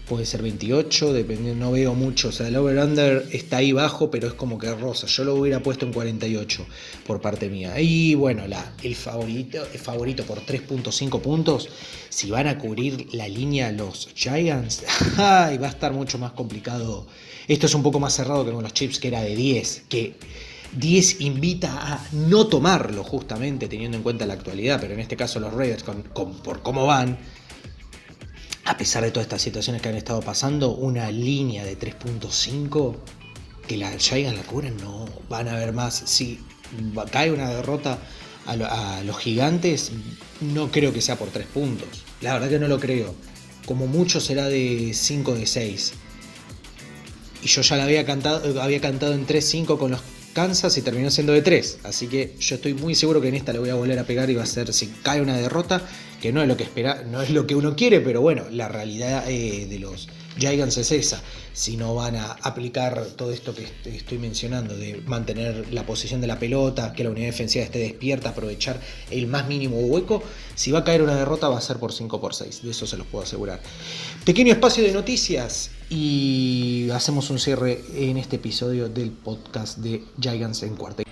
puede 0.08 0.24
ser 0.24 0.42
28, 0.42 1.12
dependiendo, 1.12 1.66
no 1.66 1.72
veo 1.72 1.94
mucho. 1.94 2.28
O 2.28 2.32
sea, 2.32 2.48
el 2.48 2.56
over-under 2.56 3.28
está 3.30 3.58
ahí 3.58 3.72
bajo, 3.72 4.10
pero 4.10 4.28
es 4.28 4.34
como 4.34 4.58
que 4.58 4.74
rosa. 4.74 5.06
Yo 5.06 5.24
lo 5.24 5.34
hubiera 5.34 5.62
puesto 5.62 5.86
en 5.86 5.92
48 5.92 6.66
por 7.06 7.20
parte 7.20 7.48
mía. 7.48 7.78
Y 7.78 8.14
bueno, 8.14 8.48
la, 8.48 8.72
el, 8.82 8.96
favorito, 8.96 9.66
el 9.72 9.78
favorito 9.78 10.24
por 10.24 10.40
3.5 10.44 11.20
puntos. 11.20 11.68
Si 12.08 12.30
van 12.30 12.46
a 12.46 12.58
cubrir 12.58 13.08
la 13.12 13.28
línea 13.28 13.70
los 13.70 14.08
Giants, 14.14 14.82
va 15.18 15.46
a 15.46 15.68
estar 15.68 15.92
mucho 15.92 16.18
más 16.18 16.32
complicado. 16.32 17.06
Esto 17.46 17.66
es 17.66 17.74
un 17.74 17.82
poco 17.82 18.00
más 18.00 18.14
cerrado 18.14 18.44
que 18.44 18.52
con 18.52 18.62
los 18.62 18.74
Chips, 18.74 18.98
que 18.98 19.08
era 19.08 19.22
de 19.22 19.36
10. 19.36 19.84
Que 19.88 20.14
10 20.76 21.20
invita 21.20 21.94
a 21.94 22.06
no 22.12 22.46
tomarlo, 22.46 23.04
justamente 23.04 23.68
teniendo 23.68 23.96
en 23.96 24.02
cuenta 24.02 24.26
la 24.26 24.34
actualidad. 24.34 24.80
Pero 24.80 24.94
en 24.94 25.00
este 25.00 25.16
caso, 25.16 25.38
los 25.38 25.52
Raiders, 25.52 25.84
por 25.84 26.62
cómo 26.62 26.86
van 26.86 27.18
a 28.68 28.76
pesar 28.76 29.02
de 29.02 29.10
todas 29.10 29.24
estas 29.24 29.40
situaciones 29.40 29.80
que 29.80 29.88
han 29.88 29.94
estado 29.94 30.20
pasando, 30.20 30.72
una 30.72 31.10
línea 31.10 31.64
de 31.64 31.78
3.5 31.78 32.96
que 33.66 33.78
la 33.78 33.90
Giants 33.98 34.36
la 34.36 34.44
cubren, 34.44 34.76
no 34.76 35.06
van 35.30 35.48
a 35.48 35.54
ver 35.54 35.72
más. 35.72 36.02
Si 36.04 36.38
cae 37.10 37.32
una 37.32 37.48
derrota 37.48 37.98
a, 38.44 39.02
los 39.04 39.18
gigantes, 39.18 39.90
no 40.42 40.70
creo 40.70 40.92
que 40.92 41.00
sea 41.00 41.16
por 41.16 41.28
3 41.28 41.46
puntos. 41.46 41.88
La 42.20 42.34
verdad 42.34 42.50
que 42.50 42.58
no 42.58 42.68
lo 42.68 42.78
creo. 42.78 43.14
Como 43.64 43.86
mucho 43.86 44.20
será 44.20 44.48
de 44.48 44.92
5 44.92 45.34
de 45.34 45.46
6. 45.46 45.92
Y 47.44 47.46
yo 47.48 47.62
ya 47.62 47.76
la 47.76 47.84
había 47.84 48.04
cantado, 48.04 48.60
había 48.60 48.82
cantado 48.82 49.14
en 49.14 49.26
3-5 49.26 49.78
con 49.78 49.92
los 49.92 50.00
Kansas 50.34 50.76
y 50.76 50.82
terminó 50.82 51.10
siendo 51.10 51.32
de 51.32 51.40
3. 51.40 51.78
Así 51.84 52.06
que 52.06 52.34
yo 52.38 52.56
estoy 52.56 52.74
muy 52.74 52.94
seguro 52.94 53.22
que 53.22 53.28
en 53.28 53.34
esta 53.34 53.54
le 53.54 53.60
voy 53.60 53.70
a 53.70 53.74
volver 53.76 53.98
a 53.98 54.04
pegar 54.04 54.28
y 54.28 54.34
va 54.34 54.42
a 54.42 54.46
ser 54.46 54.74
si 54.74 54.88
cae 55.02 55.22
una 55.22 55.38
derrota, 55.38 55.82
que 56.20 56.32
no 56.32 56.42
es 56.42 56.48
lo 56.48 56.56
que 56.56 56.64
espera, 56.64 57.02
no 57.04 57.22
es 57.22 57.30
lo 57.30 57.46
que 57.46 57.54
uno 57.54 57.76
quiere, 57.76 58.00
pero 58.00 58.20
bueno, 58.20 58.44
la 58.50 58.68
realidad 58.68 59.24
eh, 59.28 59.66
de 59.66 59.78
los 59.78 60.08
Giants 60.38 60.76
es 60.78 60.92
esa. 60.92 61.22
Si 61.52 61.76
no 61.76 61.94
van 61.94 62.16
a 62.16 62.32
aplicar 62.42 63.04
todo 63.16 63.32
esto 63.32 63.54
que 63.54 63.66
estoy 63.84 64.18
mencionando, 64.18 64.76
de 64.76 65.02
mantener 65.06 65.72
la 65.72 65.84
posición 65.84 66.20
de 66.20 66.28
la 66.28 66.38
pelota, 66.38 66.92
que 66.92 67.04
la 67.04 67.10
unidad 67.10 67.26
defensiva 67.26 67.64
esté 67.64 67.80
despierta, 67.80 68.30
aprovechar 68.30 68.80
el 69.10 69.26
más 69.26 69.48
mínimo 69.48 69.78
hueco, 69.78 70.22
si 70.54 70.70
va 70.70 70.80
a 70.80 70.84
caer 70.84 71.02
una 71.02 71.16
derrota 71.16 71.48
va 71.48 71.58
a 71.58 71.60
ser 71.60 71.78
por 71.78 71.92
5 71.92 72.20
por 72.20 72.34
6, 72.34 72.62
de 72.62 72.70
eso 72.70 72.86
se 72.86 72.96
los 72.96 73.06
puedo 73.06 73.24
asegurar. 73.24 73.60
Pequeño 74.24 74.52
espacio 74.52 74.84
de 74.84 74.92
noticias 74.92 75.70
y 75.90 76.88
hacemos 76.92 77.30
un 77.30 77.38
cierre 77.38 77.82
en 77.94 78.16
este 78.18 78.36
episodio 78.36 78.88
del 78.88 79.10
podcast 79.10 79.78
de 79.78 80.04
Giants 80.20 80.62
en 80.62 80.76
cuarta. 80.76 81.07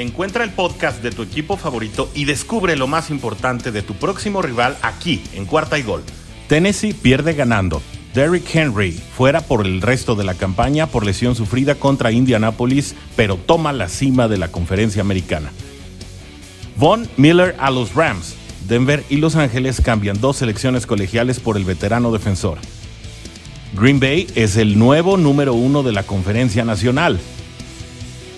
Encuentra 0.00 0.44
el 0.44 0.50
podcast 0.50 1.02
de 1.02 1.10
tu 1.10 1.20
equipo 1.20 1.58
favorito 1.58 2.10
y 2.14 2.24
descubre 2.24 2.74
lo 2.74 2.86
más 2.86 3.10
importante 3.10 3.70
de 3.70 3.82
tu 3.82 3.92
próximo 3.92 4.40
rival 4.40 4.78
aquí, 4.80 5.22
en 5.34 5.44
Cuarta 5.44 5.78
y 5.78 5.82
Gol. 5.82 6.02
Tennessee 6.48 6.94
pierde 6.94 7.34
ganando. 7.34 7.82
Derrick 8.14 8.48
Henry 8.54 8.92
fuera 8.92 9.42
por 9.42 9.66
el 9.66 9.82
resto 9.82 10.14
de 10.14 10.24
la 10.24 10.32
campaña 10.32 10.86
por 10.86 11.04
lesión 11.04 11.34
sufrida 11.34 11.74
contra 11.74 12.12
Indianapolis, 12.12 12.94
pero 13.14 13.36
toma 13.36 13.74
la 13.74 13.90
cima 13.90 14.26
de 14.26 14.38
la 14.38 14.48
conferencia 14.48 15.02
americana. 15.02 15.52
Von 16.76 17.06
Miller 17.18 17.54
a 17.58 17.70
los 17.70 17.94
Rams. 17.94 18.36
Denver 18.66 19.04
y 19.10 19.16
Los 19.16 19.36
Ángeles 19.36 19.82
cambian 19.82 20.18
dos 20.18 20.38
selecciones 20.38 20.86
colegiales 20.86 21.40
por 21.40 21.58
el 21.58 21.66
veterano 21.66 22.10
defensor. 22.10 22.56
Green 23.74 24.00
Bay 24.00 24.28
es 24.34 24.56
el 24.56 24.78
nuevo 24.78 25.18
número 25.18 25.52
uno 25.52 25.82
de 25.82 25.92
la 25.92 26.04
conferencia 26.04 26.64
nacional. 26.64 27.20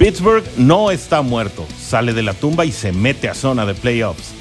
Pittsburgh 0.03 0.43
no 0.57 0.91
está 0.91 1.23
muerto, 1.23 1.65
sale 1.79 2.13
de 2.13 2.25
la 2.25 2.35
tumba 2.35 2.65
y 2.65 2.73
se 2.73 2.91
mete 2.91 3.29
a 3.29 3.35
zona 3.35 3.65
de 3.65 3.75
playoffs. 3.75 4.33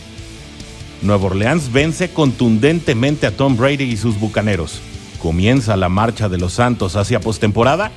Nueva 1.03 1.27
Orleans 1.27 1.71
vence 1.71 2.09
contundentemente 2.09 3.27
a 3.27 3.37
Tom 3.37 3.55
Brady 3.55 3.83
y 3.83 3.95
sus 3.95 4.19
bucaneros. 4.19 4.81
Comienza 5.21 5.77
la 5.77 5.87
marcha 5.87 6.29
de 6.29 6.39
los 6.39 6.53
Santos 6.53 6.95
hacia 6.95 7.19
postemporada. 7.19 7.91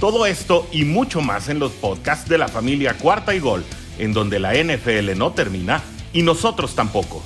Todo 0.00 0.26
esto 0.26 0.66
y 0.72 0.84
mucho 0.84 1.20
más 1.20 1.48
en 1.48 1.60
los 1.60 1.70
podcasts 1.70 2.28
de 2.28 2.36
la 2.36 2.48
familia 2.48 2.98
Cuarta 2.98 3.32
y 3.32 3.38
Gol, 3.38 3.62
en 4.00 4.12
donde 4.12 4.40
la 4.40 4.54
NFL 4.54 5.16
no 5.16 5.30
termina 5.30 5.84
y 6.12 6.22
nosotros 6.22 6.74
tampoco. 6.74 7.22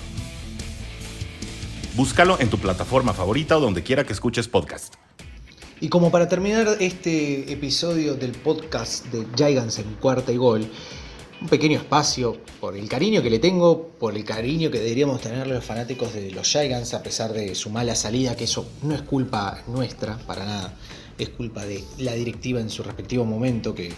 Búscalo 1.96 2.38
en 2.40 2.50
tu 2.50 2.58
plataforma 2.58 3.14
favorita 3.14 3.56
o 3.56 3.60
donde 3.60 3.82
quiera 3.82 4.04
que 4.04 4.12
escuches 4.12 4.48
podcast. 4.48 4.96
Y 5.80 5.88
como 5.88 6.10
para 6.10 6.28
terminar 6.28 6.66
este 6.80 7.52
episodio 7.52 8.16
del 8.16 8.32
podcast 8.32 9.06
de 9.12 9.24
Giants 9.36 9.78
en 9.78 9.94
cuarta 10.00 10.32
y 10.32 10.36
gol, 10.36 10.68
un 11.40 11.48
pequeño 11.48 11.78
espacio 11.78 12.36
por 12.60 12.76
el 12.76 12.88
cariño 12.88 13.22
que 13.22 13.30
le 13.30 13.38
tengo, 13.38 13.86
por 13.86 14.16
el 14.16 14.24
cariño 14.24 14.72
que 14.72 14.80
deberíamos 14.80 15.20
tenerle 15.20 15.54
los 15.54 15.64
fanáticos 15.64 16.14
de 16.14 16.32
los 16.32 16.48
Giants 16.48 16.94
a 16.94 17.02
pesar 17.04 17.32
de 17.32 17.54
su 17.54 17.70
mala 17.70 17.94
salida, 17.94 18.34
que 18.34 18.44
eso 18.44 18.66
no 18.82 18.92
es 18.92 19.02
culpa 19.02 19.62
nuestra 19.68 20.18
para 20.18 20.44
nada, 20.44 20.76
es 21.16 21.28
culpa 21.28 21.64
de 21.64 21.84
la 21.98 22.14
directiva 22.14 22.60
en 22.60 22.70
su 22.70 22.82
respectivo 22.82 23.24
momento 23.24 23.72
que 23.72 23.92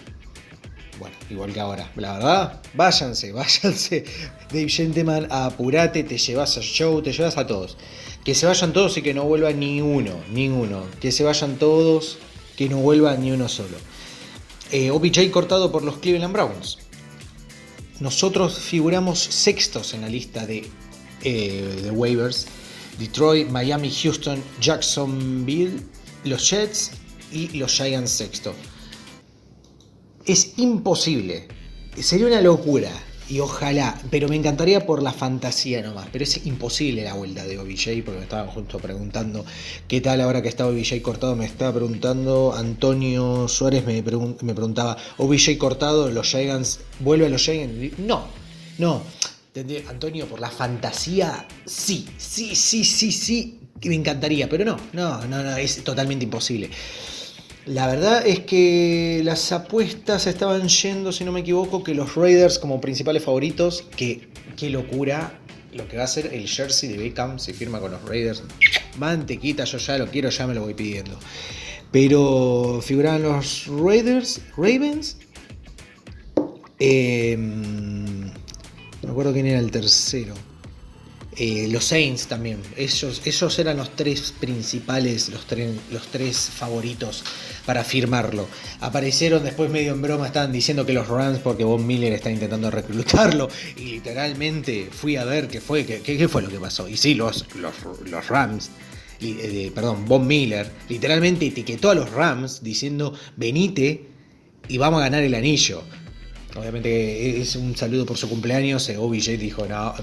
bueno, 1.01 1.17
igual 1.31 1.53
que 1.53 1.61
ahora. 1.61 1.91
La 1.97 2.13
verdad, 2.13 2.63
váyanse, 2.75 3.33
váyanse. 3.41 4.05
Dave 4.51 4.69
Gentleman, 4.69 5.27
apurate, 5.31 6.05
te 6.05 6.19
llevas 6.19 6.59
a 6.59 6.61
show, 6.61 7.03
te 7.03 7.13
llevas 7.13 7.39
a 7.39 7.47
todos. 7.47 7.77
Que 8.23 8.35
se 8.35 8.47
vayan 8.47 8.73
todos 8.75 8.97
y 8.99 9.03
que 9.03 9.15
no 9.15 9.25
vuelva 9.25 9.51
ni 9.53 9.81
uno, 9.81 10.21
ninguno. 10.31 10.85
Que 11.01 11.11
se 11.11 11.25
vayan 11.25 11.57
todos, 11.57 12.19
que 12.57 12.69
no 12.69 12.77
vuelva 12.77 13.17
ni 13.17 13.33
uno 13.33 13.49
solo. 13.49 13.79
Eh, 14.71 14.91
OBJ 14.91 15.31
cortado 15.31 15.73
por 15.73 15.83
los 15.83 15.99
Cleveland 15.99 16.35
Browns. 16.35 16.79
Nosotros 17.99 18.59
figuramos 18.59 19.19
sextos 19.19 19.95
en 19.95 20.03
la 20.03 20.09
lista 20.09 20.47
de, 20.47 20.69
eh, 21.23 21.81
de 21.83 21.91
waivers. 21.91 22.47
Detroit, 22.99 23.49
Miami, 23.49 23.91
Houston, 23.91 24.43
Jacksonville, 24.61 25.81
los 26.25 26.51
Jets 26.51 26.91
y 27.33 27.49
los 27.57 27.73
Giants 27.73 28.11
sexto. 28.11 28.55
Es 30.31 30.53
imposible. 30.59 31.49
Sería 31.99 32.29
una 32.29 32.41
locura. 32.41 32.93
Y 33.29 33.41
ojalá, 33.41 34.01
pero 34.11 34.29
me 34.29 34.37
encantaría 34.37 34.87
por 34.87 35.03
la 35.03 35.13
fantasía 35.13 35.83
nomás. 35.83 36.07
Pero 36.13 36.23
es 36.23 36.47
imposible 36.47 37.03
la 37.03 37.15
vuelta 37.15 37.45
de 37.45 37.59
OBJ, 37.59 38.05
porque 38.05 38.19
me 38.19 38.23
estaban 38.23 38.47
justo 38.47 38.79
preguntando 38.79 39.45
qué 39.89 40.01
tal 40.01 40.21
ahora 40.21 40.41
que 40.41 40.49
está 40.49 40.69
OBJ 40.69 41.03
cortado. 41.03 41.35
Me 41.35 41.47
estaba 41.47 41.75
preguntando, 41.75 42.55
Antonio 42.57 43.49
Suárez 43.49 43.85
me, 43.85 43.95
me 43.95 44.55
preguntaba, 44.55 44.97
OBJ 45.17 45.59
cortado, 45.59 46.09
los 46.13 46.29
Giants, 46.29 46.79
¿vuelve 47.01 47.27
a 47.27 47.29
los 47.29 47.43
Giants? 47.43 47.99
No, 47.99 48.27
no. 48.79 49.03
Antonio, 49.89 50.27
por 50.27 50.41
la 50.41 50.51
fantasía, 50.51 51.45
sí, 51.67 52.07
sí, 52.19 52.55
sí, 52.55 52.85
sí, 52.85 53.11
sí, 53.11 53.59
me 53.83 53.97
encantaría, 53.97 54.49
pero 54.49 54.65
no, 54.65 54.77
no, 54.93 55.27
no, 55.27 55.43
no, 55.43 55.57
es 55.57 55.83
totalmente 55.83 56.25
imposible. 56.25 56.71
La 57.67 57.87
verdad 57.87 58.27
es 58.27 58.41
que 58.41 59.21
las 59.23 59.53
apuestas 59.53 60.27
estaban 60.27 60.69
yendo, 60.69 61.13
si 61.13 61.25
no 61.25 61.33
me 61.33 61.41
equivoco, 61.41 61.85
que 61.85 61.95
los 61.95 62.15
Raiders 62.17 62.59
como 62.59 62.81
principales 62.81 63.23
favoritos, 63.23 63.85
que 63.97 64.29
qué 64.57 64.71
locura 64.71 65.39
lo 65.73 65.87
que 65.87 65.97
va 65.97 66.05
a 66.05 66.09
ser 66.09 66.33
el 66.33 66.49
jersey 66.49 66.89
de 66.89 66.99
Beckham 66.99 67.39
se 67.39 67.53
firma 67.53 67.79
con 67.81 67.93
los 67.93 68.03
Raiders. 68.03 68.43
Mantequita, 68.99 69.65
yo 69.65 69.79
ya 69.79 69.99
lo 69.99 70.07
quiero, 70.09 70.31
ya 70.31 70.47
me 70.47 70.55
lo 70.55 70.63
voy 70.63 70.75
pidiendo. 70.75 71.19
Pero 71.93 72.81
figuraban 72.83 73.23
los 73.23 73.67
Raiders, 73.67 74.41
Ravens. 74.57 75.19
Em, 76.79 78.27
no 78.27 78.33
me 79.03 79.11
acuerdo 79.11 79.33
quién 79.33 79.47
era 79.47 79.59
el 79.59 79.71
tercero. 79.71 80.35
Eh, 81.43 81.69
los 81.69 81.87
Saints 81.87 82.27
también. 82.27 82.61
Ellos, 82.77 83.23
ellos 83.25 83.59
eran 83.59 83.79
los 83.79 83.97
tres 83.97 84.35
principales, 84.39 85.31
los, 85.31 85.47
los 85.91 86.07
tres 86.09 86.37
favoritos 86.55 87.25
para 87.65 87.83
firmarlo. 87.83 88.47
Aparecieron 88.81 89.43
después 89.43 89.71
medio 89.71 89.95
en 89.95 90.03
broma, 90.03 90.27
estaban 90.27 90.53
diciendo 90.53 90.85
que 90.85 90.93
los 90.93 91.09
Rams, 91.09 91.39
porque 91.39 91.65
Von 91.65 91.87
Miller 91.87 92.13
está 92.13 92.31
intentando 92.31 92.71
reclutarlo. 92.71 93.49
Y 93.79 93.85
literalmente 93.87 94.91
fui 94.93 95.17
a 95.17 95.25
ver 95.25 95.49
qué 95.49 95.63
fue, 95.63 95.87
qué, 95.87 96.29
fue 96.29 96.43
lo 96.43 96.51
que 96.51 96.61
pasó. 96.61 96.87
Y 96.87 96.99
sí, 96.99 97.15
los, 97.15 97.47
los, 97.55 98.29
Rams. 98.29 98.69
Eh, 99.23 99.73
perdón, 99.75 100.05
Von 100.05 100.27
Miller, 100.27 100.71
literalmente 100.91 101.47
etiquetó 101.47 101.89
a 101.89 101.95
los 101.95 102.11
Rams 102.11 102.63
diciendo, 102.63 103.15
venite 103.37 104.09
y 104.69 104.77
vamos 104.77 105.01
a 105.01 105.05
ganar 105.05 105.23
el 105.23 105.35
anillo. 105.35 105.85
Obviamente 106.55 107.41
es 107.41 107.57
un 107.57 107.75
saludo 107.75 108.05
por 108.05 108.19
su 108.19 108.29
cumpleaños. 108.29 108.91
OBJ 108.91 109.39
dijo, 109.39 109.65
no, 109.67 109.95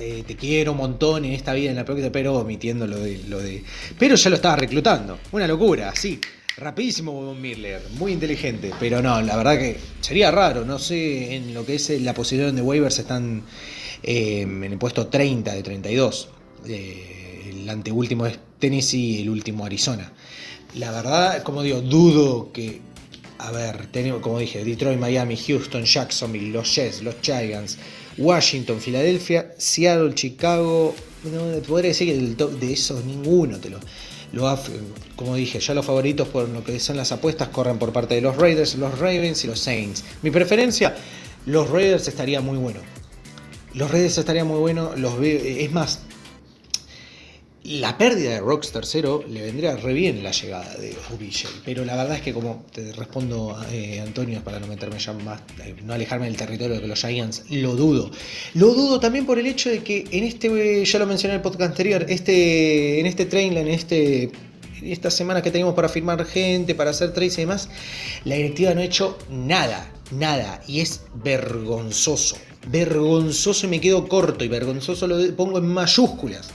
eh, 0.00 0.24
te 0.26 0.36
quiero 0.36 0.72
un 0.72 0.78
montón 0.78 1.24
en 1.24 1.32
esta 1.32 1.52
vida, 1.52 1.70
en 1.70 1.76
la 1.76 1.84
próxima, 1.84 2.10
pero 2.10 2.34
omitiendo 2.34 2.86
lo 2.86 2.98
de, 2.98 3.20
lo 3.28 3.38
de. 3.40 3.64
Pero 3.98 4.14
ya 4.14 4.30
lo 4.30 4.36
estaba 4.36 4.56
reclutando. 4.56 5.18
Una 5.32 5.46
locura, 5.46 5.92
sí. 5.94 6.20
Rapidísimo 6.56 7.12
Von 7.12 7.40
Miller, 7.40 7.80
muy 7.98 8.12
inteligente, 8.12 8.72
pero 8.80 9.00
no, 9.00 9.22
la 9.22 9.36
verdad 9.36 9.56
que 9.58 9.76
sería 10.00 10.32
raro, 10.32 10.64
no 10.64 10.80
sé, 10.80 11.36
en 11.36 11.54
lo 11.54 11.64
que 11.64 11.76
es 11.76 11.88
la 12.00 12.12
posición 12.14 12.56
de 12.56 12.62
waivers 12.62 12.98
están 12.98 13.44
eh, 14.02 14.40
en 14.40 14.64
el 14.64 14.76
puesto 14.76 15.06
30 15.06 15.54
de 15.54 15.62
32. 15.62 16.28
Eh, 16.66 17.50
el 17.50 17.68
anteúltimo 17.68 18.26
es 18.26 18.40
Tennessee 18.58 19.18
y 19.18 19.22
el 19.22 19.30
último 19.30 19.64
Arizona. 19.64 20.12
La 20.74 20.90
verdad, 20.90 21.44
como 21.44 21.62
digo, 21.62 21.80
dudo 21.80 22.50
que, 22.52 22.80
a 23.38 23.52
ver, 23.52 23.86
tenemos, 23.92 24.20
como 24.20 24.40
dije, 24.40 24.64
Detroit, 24.64 24.98
Miami, 24.98 25.36
Houston, 25.36 25.84
Jacksonville, 25.84 26.50
los 26.50 26.74
Jets, 26.74 27.02
los 27.02 27.14
Giants, 27.22 27.78
Washington, 28.18 28.80
Filadelfia, 28.80 29.54
Seattle, 29.56 30.14
Chicago. 30.14 30.94
No, 31.24 31.62
podría 31.62 31.88
decir 31.88 32.36
que 32.36 32.44
de 32.44 32.72
esos 32.72 33.04
ninguno 33.04 33.58
te 33.58 33.70
lo, 33.70 33.78
lo 34.32 34.58
como 35.16 35.34
dije, 35.34 35.60
ya 35.60 35.74
los 35.74 35.86
favoritos 35.86 36.28
por 36.28 36.48
lo 36.48 36.62
que 36.62 36.78
son 36.78 36.96
las 36.96 37.12
apuestas 37.12 37.48
corren 37.48 37.78
por 37.78 37.92
parte 37.92 38.14
de 38.14 38.20
los 38.20 38.36
Raiders, 38.36 38.76
los 38.76 38.98
Ravens 38.98 39.44
y 39.44 39.46
los 39.46 39.58
Saints. 39.58 40.04
Mi 40.22 40.30
preferencia, 40.30 40.96
los 41.46 41.70
Raiders 41.70 42.08
estaría 42.08 42.40
muy 42.40 42.58
bueno. 42.58 42.80
Los 43.74 43.90
Raiders 43.90 44.18
estaría 44.18 44.44
muy 44.44 44.58
bueno, 44.58 44.92
los 44.96 45.14
es 45.22 45.72
más, 45.72 46.00
la 47.64 47.98
pérdida 47.98 48.30
de 48.30 48.40
Rockstar 48.40 48.86
0 48.86 49.24
le 49.28 49.42
vendría 49.42 49.76
re 49.76 49.92
bien 49.92 50.22
la 50.22 50.30
llegada 50.30 50.74
de 50.76 50.96
OBJ. 51.12 51.46
Pero 51.64 51.84
la 51.84 51.96
verdad 51.96 52.16
es 52.16 52.22
que, 52.22 52.32
como 52.32 52.64
te 52.72 52.92
respondo, 52.92 53.56
eh, 53.72 54.00
Antonio, 54.00 54.42
para 54.42 54.60
no 54.60 54.66
meterme 54.66 54.98
ya 54.98 55.12
más, 55.12 55.40
eh, 55.64 55.74
no 55.84 55.92
alejarme 55.92 56.26
del 56.26 56.36
territorio 56.36 56.80
de 56.80 56.86
los 56.86 57.00
Giants, 57.00 57.44
lo 57.50 57.74
dudo. 57.74 58.10
Lo 58.54 58.74
dudo 58.74 59.00
también 59.00 59.26
por 59.26 59.38
el 59.38 59.46
hecho 59.46 59.70
de 59.70 59.82
que 59.82 60.06
en 60.10 60.24
este, 60.24 60.84
ya 60.84 60.98
lo 60.98 61.06
mencioné 61.06 61.34
en 61.34 61.38
el 61.38 61.42
podcast 61.42 61.70
anterior, 61.70 62.06
este, 62.08 63.00
en 63.00 63.06
este 63.06 63.26
trainline, 63.26 63.66
en 63.66 63.74
este 63.74 64.30
estas 64.82 65.14
semanas 65.14 65.42
que 65.42 65.50
tenemos 65.50 65.74
para 65.74 65.88
firmar 65.88 66.24
gente, 66.24 66.74
para 66.74 66.90
hacer 66.90 67.12
trades 67.12 67.36
y 67.38 67.40
demás, 67.42 67.68
la 68.24 68.36
directiva 68.36 68.74
no 68.74 68.80
ha 68.80 68.84
hecho 68.84 69.18
nada, 69.28 69.92
nada. 70.12 70.62
Y 70.68 70.80
es 70.80 71.02
vergonzoso. 71.14 72.36
Vergonzoso 72.68 73.66
y 73.66 73.70
me 73.70 73.80
quedo 73.80 74.08
corto. 74.08 74.44
Y 74.44 74.48
vergonzoso 74.48 75.06
lo 75.06 75.34
pongo 75.34 75.58
en 75.58 75.66
mayúsculas. 75.66 76.50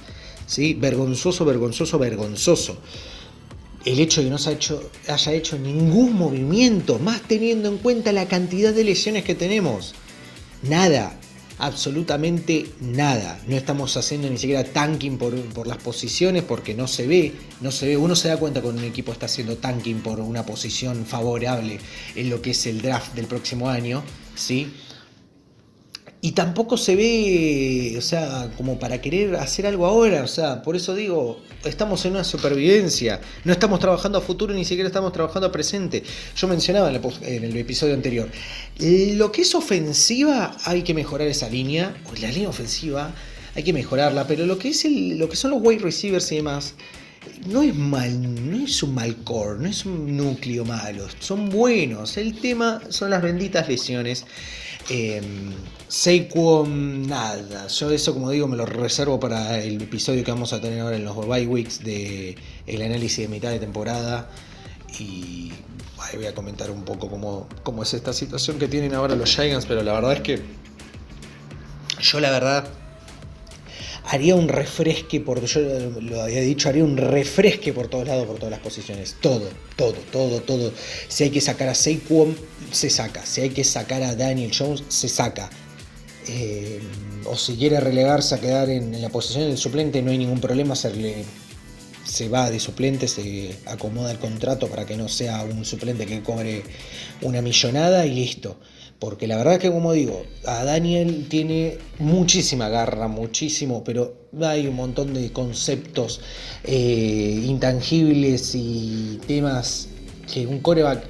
¿Sí? 0.54 0.76
Vergonzoso, 0.76 1.46
vergonzoso, 1.46 1.98
vergonzoso. 1.98 2.78
El 3.86 4.00
hecho 4.00 4.22
de 4.22 4.28
que 4.28 4.32
no 4.32 4.38
se 4.38 4.58
haya 5.08 5.34
hecho 5.34 5.58
ningún 5.58 6.14
movimiento, 6.14 7.00
más 7.00 7.22
teniendo 7.24 7.70
en 7.70 7.80
cuenta 7.80 8.12
la 8.14 8.28
cantidad 8.28 8.72
de 8.72 8.84
lesiones 8.84 9.24
que 9.24 9.36
tenemos. 9.36 9.94
Nada, 10.62 11.20
absolutamente 11.58 12.68
nada. 12.80 13.42
No 13.48 13.58
estamos 13.58 13.98
haciendo 13.98 14.30
ni 14.30 14.38
siquiera 14.38 14.64
tanking 14.64 15.18
por, 15.18 15.36
por, 15.54 15.66
las 15.66 15.78
posiciones 15.78 16.44
porque 16.44 16.76
no 16.76 16.88
se 16.88 17.08
ve, 17.08 17.34
no 17.60 17.72
se 17.72 17.88
ve. 17.88 17.98
Uno 17.98 18.16
se 18.16 18.28
da 18.28 18.38
cuenta 18.38 18.62
cuando 18.62 18.82
un 18.82 18.88
equipo 18.88 19.12
está 19.12 19.26
haciendo 19.26 19.58
tanking 19.58 20.02
por 20.02 20.20
una 20.20 20.46
posición 20.46 21.06
favorable 21.06 21.80
en 22.16 22.30
lo 22.30 22.42
que 22.42 22.52
es 22.52 22.66
el 22.68 22.82
draft 22.82 23.16
del 23.16 23.26
próximo 23.26 23.70
año, 23.70 24.04
¿sí? 24.36 24.72
Y 26.26 26.32
tampoco 26.32 26.78
se 26.78 26.96
ve, 26.96 27.96
o 27.98 28.02
sea, 28.02 28.50
como 28.56 28.80
para 28.80 29.02
querer 29.02 29.36
hacer 29.36 29.68
algo 29.68 29.86
ahora, 29.86 30.24
o 30.24 30.28
sea, 30.28 30.62
por 30.62 30.78
eso 30.78 30.96
digo, 30.96 31.42
estamos 31.66 32.06
en 32.06 32.14
una 32.14 32.24
supervivencia, 32.24 33.20
no 33.44 33.52
estamos 33.52 33.82
trabajando 33.82 34.20
a 34.20 34.22
futuro, 34.22 34.54
ni 34.54 34.64
siquiera 34.64 34.88
estamos 34.88 35.12
trabajando 35.12 35.50
a 35.50 35.52
presente. 35.52 36.02
Yo 36.38 36.48
mencionaba 36.48 36.90
en 36.90 37.44
el 37.44 37.58
episodio 37.58 37.94
anterior, 37.94 38.30
lo 38.80 39.34
que 39.34 39.42
es 39.42 39.54
ofensiva 39.54 40.56
hay 40.64 40.84
que 40.84 40.94
mejorar 40.94 41.28
esa 41.28 41.50
línea, 41.50 41.94
o 42.10 42.14
la 42.22 42.32
línea 42.32 42.48
ofensiva 42.48 43.14
hay 43.54 43.64
que 43.64 43.74
mejorarla, 43.74 44.26
pero 44.26 44.46
lo 44.46 44.58
que, 44.58 44.70
es 44.70 44.86
lo 44.86 45.28
que 45.28 45.36
son 45.36 45.52
los 45.52 45.62
wide 45.62 45.84
receivers 45.84 46.32
y 46.32 46.38
demás, 46.38 46.76
no 47.48 47.62
es 47.64 47.76
mal, 47.76 48.50
no 48.50 48.64
es 48.64 48.82
un 48.82 48.94
mal 48.94 49.18
core, 49.26 49.60
no 49.60 49.68
es 49.68 49.86
un 49.86 50.16
núcleo 50.16 50.64
malo, 50.64 51.06
son 51.20 51.50
buenos. 51.50 52.16
El 52.16 52.36
tema 52.36 52.82
son 52.88 53.10
las 53.10 53.22
benditas 53.22 53.68
lesiones. 53.68 54.26
Eh, 54.90 55.22
Saquon, 55.88 57.08
nada. 57.08 57.68
Yo 57.68 57.92
eso, 57.92 58.14
como 58.14 58.30
digo, 58.30 58.48
me 58.48 58.58
lo 58.58 58.66
reservo 58.66 59.20
para 59.20 59.60
el 59.60 59.82
episodio 59.82 60.24
que 60.24 60.32
vamos 60.32 60.54
a 60.54 60.62
tener 60.62 60.80
ahora 60.82 60.96
en 60.96 61.06
los 61.06 61.16
bye 61.28 61.48
weeks 61.48 61.84
de 61.84 62.36
el 62.66 62.82
análisis 62.82 63.20
de 63.20 63.28
mitad 63.28 63.52
de 63.52 63.60
temporada. 63.60 64.30
Y 65.00 65.52
voy 66.18 66.26
a 66.28 66.36
comentar 66.36 66.70
un 66.72 66.84
poco 66.84 67.10
cómo, 67.10 67.48
cómo 67.64 67.84
es 67.84 67.94
esta 67.94 68.14
situación 68.14 68.60
que 68.60 68.68
tienen 68.68 68.94
ahora 68.94 69.16
los 69.16 69.30
Giants, 69.30 69.66
pero 69.66 69.84
la 69.84 69.94
verdad 69.94 70.14
es 70.14 70.22
que 70.22 70.42
yo 72.00 72.20
la 72.20 72.32
verdad 72.32 72.68
haría 74.06 74.36
un 74.36 74.48
refresque 74.48 75.20
por, 75.20 75.44
yo 75.46 75.62
lo 76.02 76.22
había 76.22 76.42
dicho, 76.42 76.70
haría 76.70 76.84
un 76.84 76.98
refresque 76.98 77.74
por 77.74 77.88
todos 77.88 78.08
lados, 78.08 78.28
por 78.28 78.38
todas 78.38 78.52
las 78.52 78.60
posiciones. 78.60 79.16
Todo, 79.22 79.50
todo, 79.76 79.96
todo, 80.12 80.42
todo. 80.42 80.72
Si 81.08 81.24
hay 81.24 81.30
que 81.30 81.42
sacar 81.42 81.70
a 81.70 81.76
Saquon, 81.76 82.36
se 82.72 82.90
saca. 82.90 83.26
Si 83.26 83.42
hay 83.42 83.50
que 83.50 83.64
sacar 83.64 84.04
a 84.04 84.16
Daniel 84.16 84.52
Jones, 84.58 84.84
se 84.90 85.08
saca. 85.08 85.50
Eh, 86.28 86.82
o 87.26 87.38
si 87.38 87.56
quiere 87.56 87.80
relegarse 87.80 88.36
a 88.36 88.40
quedar 88.40 88.70
en, 88.70 89.02
la 89.02 89.10
posición 89.10 89.48
del 89.48 89.58
suplente, 89.58 90.02
no 90.02 90.12
hay 90.12 90.18
ningún 90.18 90.40
problema, 90.40 90.74
hacerle, 90.74 91.24
se 92.06 92.30
va 92.30 92.50
de 92.50 92.60
suplente, 92.60 93.08
se 93.08 93.56
acomoda 93.66 94.12
el 94.12 94.20
contrato 94.20 94.68
para 94.68 94.86
que 94.86 94.98
no 94.98 95.08
sea 95.08 95.44
un 95.44 95.66
suplente 95.66 96.06
que 96.06 96.22
cobre 96.22 96.64
una 97.22 97.42
millonada 97.42 98.06
y 98.06 98.12
listo 98.12 98.58
Porque 99.04 99.28
la 99.28 99.36
verdad 99.36 99.60
que, 99.60 99.70
como 99.70 99.92
digo, 99.92 100.24
a 100.46 100.64
Daniel 100.64 101.28
tiene 101.28 101.78
muchísima 102.00 102.70
garra, 102.70 103.10
muchísimo, 103.10 103.84
pero 103.84 104.14
hay 104.42 104.66
un 104.66 104.78
montón 104.78 105.14
de 105.14 105.30
conceptos 105.34 106.22
eh, 106.64 107.44
intangibles 107.46 108.56
y 108.56 109.20
temas 109.28 109.90
que 110.32 110.48
un 110.48 110.62
coreback 110.62 111.04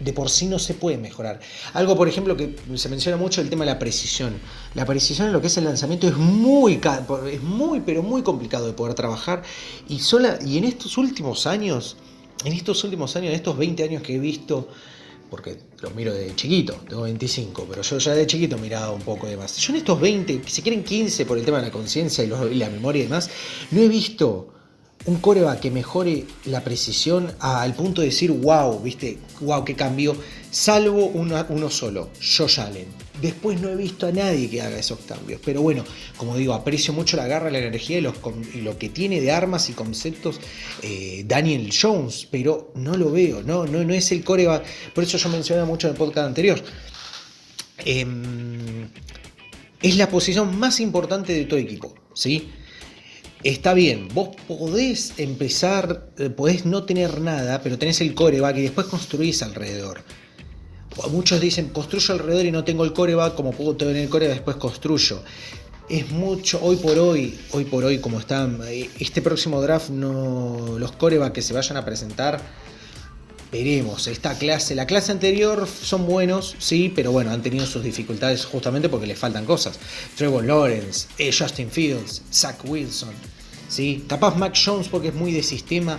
de 0.00 0.12
por 0.12 0.30
sí 0.30 0.46
no 0.46 0.58
se 0.58 0.74
puede 0.74 0.98
mejorar. 0.98 1.38
Algo, 1.74 1.96
por 1.96 2.08
ejemplo, 2.08 2.36
que 2.36 2.56
se 2.74 2.88
menciona 2.88 3.16
mucho, 3.16 3.40
el 3.40 3.48
tema 3.48 3.64
de 3.64 3.70
la 3.70 3.78
precisión. 3.78 4.40
La 4.74 4.84
precisión 4.84 5.28
en 5.28 5.32
lo 5.32 5.40
que 5.40 5.46
es 5.46 5.56
el 5.58 5.64
lanzamiento 5.64 6.08
es 6.08 6.16
muy, 6.16 6.80
es 7.32 7.42
muy, 7.44 7.82
pero 7.82 8.02
muy 8.02 8.22
complicado 8.22 8.66
de 8.66 8.72
poder 8.72 8.94
trabajar. 8.94 9.44
Y, 9.88 10.00
sola, 10.00 10.40
y 10.44 10.58
en 10.58 10.64
estos 10.64 10.98
últimos 10.98 11.46
años, 11.46 11.98
en 12.44 12.52
estos 12.52 12.82
últimos 12.82 13.14
años, 13.14 13.28
en 13.28 13.36
estos 13.36 13.56
20 13.56 13.84
años 13.84 14.02
que 14.02 14.16
he 14.16 14.18
visto 14.18 14.66
porque 15.30 15.58
los 15.80 15.94
miro 15.94 16.12
de 16.12 16.34
chiquito, 16.34 16.74
tengo 16.88 17.02
25, 17.02 17.66
pero 17.68 17.82
yo 17.82 17.98
ya 17.98 18.14
de 18.14 18.26
chiquito 18.26 18.58
miraba 18.58 18.92
un 18.92 19.02
poco 19.02 19.26
de 19.26 19.36
más. 19.36 19.56
Yo 19.56 19.72
en 19.72 19.78
estos 19.78 20.00
20, 20.00 20.42
si 20.46 20.62
quieren 20.62 20.82
15 20.82 21.26
por 21.26 21.38
el 21.38 21.44
tema 21.44 21.58
de 21.58 21.64
la 21.64 21.70
conciencia 21.72 22.24
y, 22.24 22.28
la 22.28 22.70
memoria 22.70 23.00
y 23.00 23.04
demás, 23.04 23.30
no 23.70 23.80
he 23.80 23.88
visto 23.88 24.57
un 25.06 25.16
coreback 25.16 25.60
que 25.60 25.70
mejore 25.70 26.24
la 26.44 26.62
precisión 26.62 27.32
al 27.40 27.74
punto 27.74 28.00
de 28.00 28.08
decir, 28.08 28.30
wow, 28.30 28.80
viste, 28.80 29.18
wow, 29.40 29.64
qué 29.64 29.74
cambio, 29.74 30.16
salvo 30.50 31.06
uno 31.06 31.70
solo, 31.70 32.10
Josh. 32.20 32.60
Después 33.20 33.60
no 33.60 33.68
he 33.68 33.76
visto 33.76 34.06
a 34.06 34.12
nadie 34.12 34.48
que 34.48 34.62
haga 34.62 34.78
esos 34.78 35.00
cambios. 35.00 35.40
Pero 35.44 35.60
bueno, 35.60 35.84
como 36.16 36.36
digo, 36.36 36.54
aprecio 36.54 36.92
mucho 36.92 37.16
la 37.16 37.26
garra, 37.26 37.50
la 37.50 37.58
energía 37.58 37.98
y, 37.98 38.60
lo 38.60 38.78
que 38.78 38.88
tiene 38.90 39.20
de 39.20 39.32
armas 39.32 39.68
y 39.70 39.72
conceptos 39.72 40.40
eh, 40.82 41.24
Daniel 41.26 41.70
Jones, 41.72 42.28
pero 42.30 42.70
no 42.76 42.96
lo 42.96 43.10
veo, 43.10 43.42
no, 43.42 43.66
no, 43.66 43.82
no 43.82 43.94
es 43.94 44.12
el 44.12 44.22
coreback. 44.22 44.64
Por 44.94 45.04
eso 45.04 45.18
yo 45.18 45.28
mencionaba 45.30 45.66
mucho 45.66 45.88
en 45.88 45.94
el 45.94 45.98
podcast 45.98 46.28
anterior. 46.28 46.62
Em, 47.84 48.88
es 49.82 49.96
la 49.96 50.08
posición 50.08 50.56
más 50.58 50.80
importante 50.80 51.32
de 51.32 51.44
todo 51.44 51.58
equipo, 51.58 51.94
¿sí? 52.14 52.50
Está 53.44 53.72
bien, 53.72 54.08
vos 54.14 54.30
podés 54.48 55.14
empezar, 55.16 56.08
eh, 56.18 56.28
podés 56.28 56.66
no 56.66 56.82
tener 56.82 57.20
nada, 57.20 57.60
pero 57.62 57.78
tenés 57.78 58.00
el 58.00 58.12
coreback 58.12 58.56
y 58.56 58.62
después 58.62 58.88
construís 58.88 59.42
alrededor. 59.42 60.00
Muchos 61.12 61.40
dicen, 61.40 61.68
construyo 61.68 62.14
alrededor 62.14 62.46
y 62.46 62.50
no 62.50 62.64
tengo 62.64 62.84
el 62.84 62.92
coreback, 62.92 63.36
como 63.36 63.52
puedo 63.52 63.76
tener 63.76 63.94
el 63.96 64.08
coreback, 64.08 64.38
después 64.38 64.56
construyo. 64.56 65.22
Es 65.88 66.10
mucho, 66.10 66.58
hoy 66.60 66.76
por 66.76 66.98
hoy, 66.98 67.38
hoy 67.52 67.64
por 67.64 67.84
hoy, 67.84 67.98
como 67.98 68.18
están, 68.18 68.60
este 68.98 69.22
próximo 69.22 69.62
draft, 69.62 69.90
no, 69.90 70.76
los 70.76 70.90
corebacks 70.92 71.34
que 71.34 71.42
se 71.42 71.54
vayan 71.54 71.76
a 71.76 71.84
presentar, 71.84 72.40
veremos. 73.50 74.06
Esta 74.06 74.36
clase, 74.38 74.74
la 74.74 74.86
clase 74.86 75.12
anterior 75.12 75.66
son 75.66 76.06
buenos, 76.06 76.56
sí, 76.58 76.92
pero 76.94 77.12
bueno, 77.12 77.30
han 77.30 77.42
tenido 77.42 77.66
sus 77.66 77.82
dificultades 77.82 78.44
justamente 78.44 78.88
porque 78.88 79.06
les 79.06 79.18
faltan 79.18 79.44
cosas. 79.44 79.78
Trevor 80.16 80.44
Lawrence, 80.44 81.08
eh, 81.18 81.32
Justin 81.36 81.70
Fields, 81.70 82.22
Zach 82.32 82.58
Wilson, 82.64 83.14
sí. 83.68 84.04
Capaz 84.08 84.36
Mac 84.36 84.56
Jones 84.62 84.88
porque 84.88 85.08
es 85.08 85.14
muy 85.14 85.32
de 85.32 85.42
sistema 85.42 85.98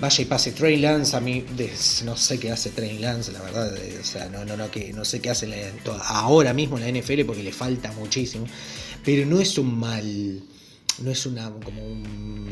vaya 0.00 0.22
y 0.22 0.24
pase 0.24 0.52
Trey 0.52 0.78
Lance, 0.78 1.14
a 1.16 1.20
mí 1.20 1.44
no 2.04 2.16
sé 2.16 2.40
qué 2.40 2.50
hace 2.50 2.70
Trey 2.70 2.98
Lance, 2.98 3.32
la 3.32 3.42
verdad, 3.42 3.72
o 4.00 4.04
sea, 4.04 4.28
no, 4.30 4.44
no, 4.44 4.56
no, 4.56 4.70
que, 4.70 4.92
no 4.92 5.04
sé 5.04 5.20
qué 5.20 5.30
hace 5.30 5.72
ahora 6.06 6.54
mismo 6.54 6.78
en 6.78 6.84
la 6.84 7.00
NFL 7.00 7.24
porque 7.26 7.42
le 7.42 7.52
falta 7.52 7.92
muchísimo, 7.92 8.46
pero 9.04 9.26
no 9.26 9.40
es 9.40 9.58
un 9.58 9.78
mal, 9.78 10.42
no 11.02 11.10
es 11.10 11.26
una, 11.26 11.50
como 11.50 11.84
un, 11.84 12.48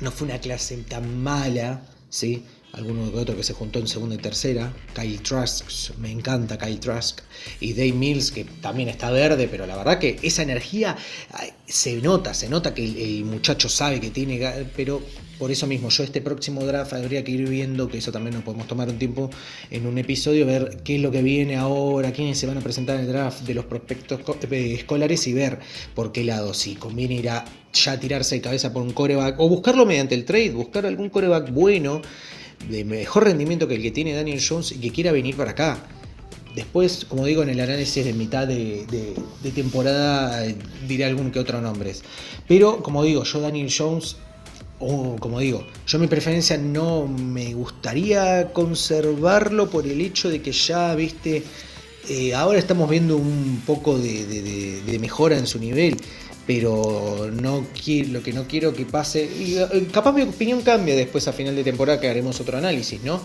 no 0.00 0.12
fue 0.12 0.28
una 0.28 0.38
clase 0.38 0.76
tan 0.88 1.20
mala, 1.22 1.82
¿sí? 2.08 2.44
Alguno 2.72 3.10
que 3.10 3.18
otro 3.18 3.36
que 3.36 3.42
se 3.42 3.52
juntó 3.52 3.78
en 3.78 3.88
segunda 3.88 4.14
y 4.14 4.18
tercera, 4.18 4.72
Kyle 4.94 5.20
Trask, 5.20 5.64
me 5.98 6.10
encanta 6.10 6.58
Kyle 6.58 6.78
Trask, 6.78 7.20
y 7.60 7.72
Dave 7.72 7.92
Mills, 7.92 8.30
que 8.30 8.44
también 8.44 8.88
está 8.88 9.10
verde, 9.10 9.48
pero 9.50 9.66
la 9.66 9.76
verdad 9.76 9.98
que 9.98 10.18
esa 10.22 10.42
energía 10.42 10.96
se 11.66 12.00
nota, 12.00 12.34
se 12.34 12.48
nota 12.48 12.74
que 12.74 12.84
el, 12.84 13.24
muchacho 13.24 13.68
sabe 13.68 14.00
que 14.00 14.10
tiene, 14.10 14.66
pero 14.76 15.02
por 15.38 15.50
eso 15.50 15.66
mismo 15.66 15.88
yo 15.88 16.04
este 16.04 16.20
próximo 16.20 16.64
draft 16.64 16.92
habría 16.92 17.24
que 17.24 17.32
ir 17.32 17.48
viendo, 17.48 17.88
que 17.88 17.98
eso 17.98 18.12
también 18.12 18.34
nos 18.34 18.44
podemos 18.44 18.66
tomar 18.66 18.88
un 18.88 18.98
tiempo 18.98 19.30
en 19.70 19.86
un 19.86 19.96
episodio, 19.96 20.44
ver 20.44 20.82
qué 20.84 20.96
es 20.96 21.00
lo 21.00 21.10
que 21.10 21.22
viene 21.22 21.56
ahora, 21.56 22.12
quiénes 22.12 22.38
se 22.38 22.46
van 22.46 22.58
a 22.58 22.60
presentar 22.60 22.96
en 22.96 23.02
el 23.02 23.08
draft 23.08 23.42
de 23.42 23.54
los 23.54 23.64
prospectos 23.64 24.20
eh, 24.50 24.74
escolares 24.74 25.26
y 25.26 25.32
ver 25.32 25.58
por 25.94 26.12
qué 26.12 26.24
lado, 26.24 26.52
si 26.52 26.74
conviene 26.74 27.14
ir 27.14 27.30
a 27.30 27.44
ya 27.72 27.98
tirarse 27.98 28.34
de 28.34 28.40
cabeza 28.42 28.72
por 28.72 28.82
un 28.82 28.92
coreback 28.92 29.40
o 29.40 29.48
buscarlo 29.48 29.86
mediante 29.86 30.14
el 30.14 30.24
trade, 30.24 30.50
buscar 30.50 30.84
algún 30.84 31.08
coreback 31.08 31.50
bueno 31.52 32.02
de 32.68 32.84
mejor 32.84 33.24
rendimiento 33.24 33.66
que 33.66 33.74
el 33.74 33.82
que 33.82 33.90
tiene 33.90 34.14
Daniel 34.14 34.40
Jones 34.46 34.72
y 34.72 34.76
que 34.76 34.90
quiera 34.90 35.12
venir 35.12 35.36
para 35.36 35.52
acá. 35.52 35.78
Después, 36.54 37.04
como 37.04 37.24
digo, 37.26 37.42
en 37.42 37.48
el 37.48 37.60
análisis 37.60 38.04
de 38.04 38.12
mitad 38.12 38.46
de, 38.46 39.14
temporada 39.54 40.44
eh, 40.44 40.56
diré 40.86 41.04
algún 41.04 41.30
que 41.30 41.38
otro 41.38 41.60
nombres. 41.60 42.02
Pero, 42.48 42.82
como 42.82 43.04
digo, 43.04 43.22
yo 43.22 43.40
Daniel 43.40 43.72
Jones, 43.76 44.16
o 44.80 45.16
como 45.16 45.38
digo, 45.38 45.64
yo 45.86 45.98
mi 45.98 46.08
preferencia 46.08 46.58
no 46.58 47.06
me 47.06 47.54
gustaría 47.54 48.52
conservarlo 48.52 49.70
por 49.70 49.86
el 49.86 50.00
hecho 50.00 50.28
de 50.28 50.42
que 50.42 50.50
ya, 50.50 50.94
viste, 50.96 51.44
eh, 52.08 52.34
ahora 52.34 52.58
estamos 52.58 52.88
viendo 52.88 53.16
un 53.16 53.62
poco 53.66 53.98
de 53.98 54.98
mejora 55.00 55.36
en 55.36 55.46
su 55.46 55.58
nivel 55.58 55.96
pero 56.50 57.30
no 57.32 57.64
lo 58.08 58.22
que 58.24 58.32
no 58.32 58.48
quiero 58.48 58.74
que 58.74 58.84
pase, 58.84 59.22
eh, 59.24 59.86
capaz 59.92 60.12
mi 60.12 60.22
opinión 60.22 60.62
cambia 60.62 60.96
después 60.96 61.28
a 61.28 61.32
final 61.32 61.54
de 61.54 61.62
temporada 61.62 62.00
que 62.00 62.08
haremos 62.08 62.40
otro 62.40 62.58
análisis, 62.58 63.00
¿no? 63.04 63.20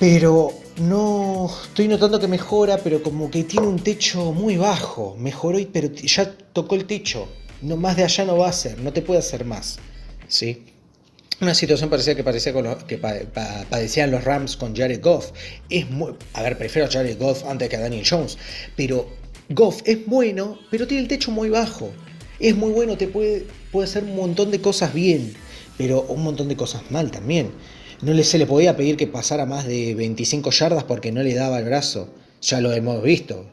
Pero 0.00 0.52
no 0.80 1.48
estoy 1.62 1.86
notando 1.86 2.18
que 2.18 2.26
mejora, 2.26 2.78
pero 2.78 3.00
como 3.00 3.30
que 3.30 3.44
tiene 3.44 3.68
un 3.68 3.78
techo 3.78 4.32
muy 4.32 4.56
bajo. 4.56 5.14
Mejoró, 5.20 5.58
pero 5.72 5.92
ya 5.92 6.34
tocó 6.52 6.74
el 6.74 6.86
techo. 6.86 7.28
No, 7.62 7.76
más 7.76 7.96
de 7.96 8.02
allá 8.02 8.24
no 8.24 8.38
va 8.38 8.48
a 8.48 8.52
ser, 8.52 8.80
no 8.80 8.92
te 8.92 9.02
puede 9.02 9.20
hacer 9.20 9.44
más. 9.44 9.78
¿sí? 10.26 10.64
Una 11.40 11.54
situación 11.54 11.88
parecida 11.88 12.14
que 12.14 12.22
parecía 12.22 12.52
que 12.86 12.98
padecían 12.98 14.10
los 14.10 14.24
Rams 14.24 14.58
con 14.58 14.76
Jared 14.76 15.00
Goff. 15.02 15.32
Es 15.70 15.88
muy, 15.88 16.12
a 16.34 16.42
ver, 16.42 16.58
prefiero 16.58 16.86
a 16.86 16.90
Jared 16.90 17.18
Goff 17.18 17.44
antes 17.46 17.70
que 17.70 17.76
a 17.76 17.80
Daniel 17.80 18.04
Jones, 18.06 18.36
pero 18.76 19.08
Goff 19.48 19.80
es 19.86 20.04
bueno, 20.04 20.58
pero 20.70 20.86
tiene 20.86 21.02
el 21.02 21.08
techo 21.08 21.30
muy 21.30 21.48
bajo. 21.48 21.92
Es 22.38 22.54
muy 22.54 22.72
bueno, 22.72 22.98
te 22.98 23.08
puede, 23.08 23.46
puede 23.72 23.88
hacer 23.88 24.04
un 24.04 24.16
montón 24.16 24.50
de 24.50 24.60
cosas 24.60 24.92
bien, 24.92 25.32
pero 25.78 26.02
un 26.02 26.22
montón 26.22 26.48
de 26.48 26.56
cosas 26.56 26.82
mal 26.90 27.10
también. 27.10 27.52
No 28.02 28.12
le, 28.12 28.22
se 28.22 28.36
le 28.36 28.46
podía 28.46 28.76
pedir 28.76 28.98
que 28.98 29.06
pasara 29.06 29.46
más 29.46 29.66
de 29.66 29.94
25 29.94 30.50
yardas 30.50 30.84
porque 30.84 31.10
no 31.10 31.22
le 31.22 31.32
daba 31.32 31.58
el 31.58 31.64
brazo. 31.64 32.10
Ya 32.42 32.60
lo 32.60 32.70
hemos 32.72 33.02
visto. 33.02 33.46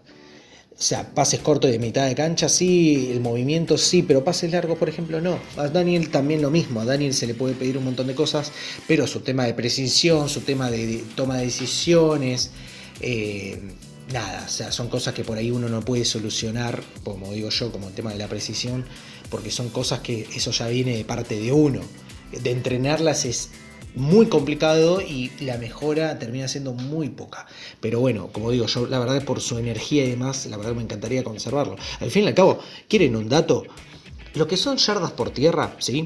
O 0.77 0.81
sea, 0.81 1.09
pases 1.09 1.39
cortos 1.39 1.71
de 1.71 1.79
mitad 1.79 2.05
de 2.05 2.13
cancha, 2.13 2.47
sí, 2.47 3.09
el 3.11 3.19
movimiento 3.19 3.79
sí, 3.79 4.03
pero 4.03 4.23
pases 4.23 4.51
largos, 4.51 4.77
por 4.77 4.87
ejemplo, 4.87 5.19
no. 5.19 5.39
A 5.57 5.69
Daniel 5.69 6.09
también 6.09 6.39
lo 6.39 6.51
mismo. 6.51 6.81
A 6.81 6.85
Daniel 6.85 7.15
se 7.15 7.25
le 7.25 7.33
puede 7.33 7.55
pedir 7.55 7.79
un 7.79 7.85
montón 7.85 8.05
de 8.05 8.13
cosas, 8.13 8.51
pero 8.87 9.07
su 9.07 9.21
tema 9.21 9.45
de 9.45 9.55
precisión, 9.55 10.29
su 10.29 10.41
tema 10.41 10.69
de, 10.69 11.03
toma 11.15 11.37
de 11.37 11.45
decisiones, 11.45 12.51
eh, 13.01 13.59
nada, 14.13 14.43
o 14.45 14.49
sea, 14.49 14.71
son 14.71 14.87
cosas 14.87 15.15
que 15.15 15.23
por 15.23 15.39
ahí 15.39 15.49
uno 15.49 15.67
no 15.67 15.81
puede 15.81 16.05
solucionar, 16.05 16.83
como 17.03 17.33
digo 17.33 17.49
yo, 17.49 17.71
como 17.71 17.87
el 17.87 17.95
tema 17.95 18.11
de 18.11 18.19
la 18.19 18.27
precisión, 18.27 18.85
porque 19.31 19.49
son 19.49 19.69
cosas 19.69 20.01
que 20.01 20.27
eso 20.35 20.51
ya 20.51 20.67
viene 20.67 20.95
de 20.95 21.05
parte 21.05 21.39
de 21.39 21.51
uno. 21.51 21.81
De 22.43 22.51
entrenarlas 22.51 23.25
es 23.25 23.49
muy 23.97 24.27
complicado 24.27 25.01
y 25.01 25.31
la 25.39 25.57
mejora 25.57 26.19
termina 26.19 26.47
siendo 26.47 26.73
muy 26.73 27.09
poca. 27.09 27.47
Pero 27.81 27.99
bueno, 27.99 28.29
como 28.31 28.51
digo, 28.51 28.67
yo 28.67 28.87
la 28.87 28.99
verdad 28.99 29.23
por 29.25 29.41
su 29.41 29.57
energía 29.57 30.05
y 30.05 30.11
demás, 30.11 30.45
la 30.45 30.57
verdad 30.57 30.73
me 30.73 30.83
encantaría 30.83 31.23
conservarlo. 31.23 31.75
Al 31.99 32.11
fin 32.11 32.23
y 32.23 32.27
al 32.27 32.33
cabo, 32.33 32.59
¿quieren 32.87 33.15
un 33.15 33.27
dato? 33.27 33.63
Lo 34.35 34.47
que 34.47 34.55
son 34.55 34.77
yardas 34.77 35.11
por 35.11 35.31
tierra, 35.31 35.75
¿sí? 35.79 36.05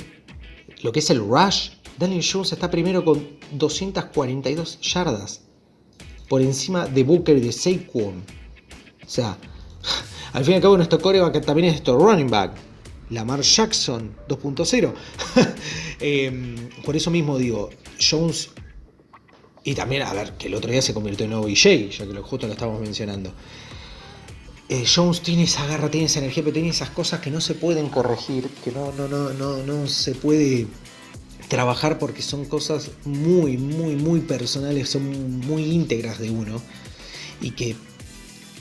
Lo 0.81 0.91
que 0.91 0.99
es 0.99 1.09
el 1.09 1.19
rush, 1.19 1.69
Daniel 1.99 2.25
Jones 2.29 2.53
está 2.53 2.71
primero 2.71 3.03
con 3.03 3.27
242 3.51 4.79
yardas 4.81 5.41
por 6.29 6.41
encima 6.41 6.87
de 6.87 7.03
Booker 7.03 7.37
y 7.37 7.41
de 7.41 7.51
Saquon. 7.51 8.23
O 9.05 9.09
sea, 9.09 9.37
al 10.33 10.45
fin 10.45 10.53
y 10.53 10.55
al 10.55 10.61
cabo 10.61 10.77
nuestro 10.77 10.99
coreback 10.99 11.45
también 11.45 11.67
es 11.67 11.73
nuestro 11.73 11.99
running 11.99 12.29
back. 12.29 12.53
Lamar 13.09 13.41
Jackson 13.41 14.15
2.0. 14.27 14.93
Em, 15.99 16.69
por 16.83 16.95
eso 16.95 17.11
mismo 17.11 17.37
digo, 17.37 17.69
Jones. 18.01 18.49
Y 19.63 19.75
también, 19.75 20.01
a 20.01 20.13
ver, 20.13 20.33
que 20.33 20.47
el 20.47 20.55
otro 20.55 20.71
día 20.71 20.81
se 20.81 20.93
convirtió 20.93 21.25
en 21.25 21.33
OBJ, 21.33 21.89
ya 21.89 22.07
que 22.07 22.15
justo 22.21 22.47
lo 22.47 22.53
estábamos 22.53 22.81
mencionando. 22.81 23.33
Eh, 24.69 24.85
Jones 24.85 25.21
tiene 25.21 25.43
esa 25.43 25.65
garra, 25.67 25.91
tiene 25.91 26.07
esa 26.07 26.19
energía, 26.19 26.43
pero 26.43 26.53
tiene 26.53 26.69
esas 26.69 26.89
cosas 26.89 27.19
que 27.19 27.29
no 27.29 27.41
se 27.41 27.55
pueden 27.55 27.89
corregir, 27.89 28.47
que 28.63 28.71
no, 28.71 28.91
no, 28.93 29.07
no, 29.07 29.31
no, 29.33 29.57
no 29.57 29.87
se 29.87 30.15
puede 30.15 30.65
trabajar 31.49 31.99
porque 31.99 32.21
son 32.21 32.45
cosas 32.45 32.91
muy, 33.03 33.57
muy, 33.57 33.97
muy 33.97 34.21
personales, 34.21 34.89
son 34.89 35.39
muy 35.41 35.63
íntegras 35.63 36.17
de 36.19 36.29
uno 36.29 36.61
y 37.41 37.51
que 37.51 37.75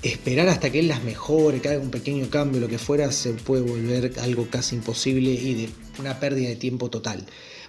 esperar 0.03 0.49
hasta 0.49 0.71
que 0.71 0.81
él 0.81 0.89
las 0.89 1.05
mejore, 1.05 1.61
que 1.61 1.69
haga 1.69 1.79
un 1.79 1.91
pequeño 1.91 2.29
cambio, 2.31 2.61
lo 2.61 2.67
que 2.67 2.79
fuera, 2.79 3.13
se 3.13 3.35
puede 3.35 3.63
volver 3.63 4.19
algo 4.21 4.49
casi 4.51 4.75
imposible 4.75 5.31
y 5.31 5.55
de 5.55 5.69
una 6.01 6.19
pérdida 6.19 6.49
de 6.49 6.57
tiempo 6.57 6.91
total. 6.91 7.25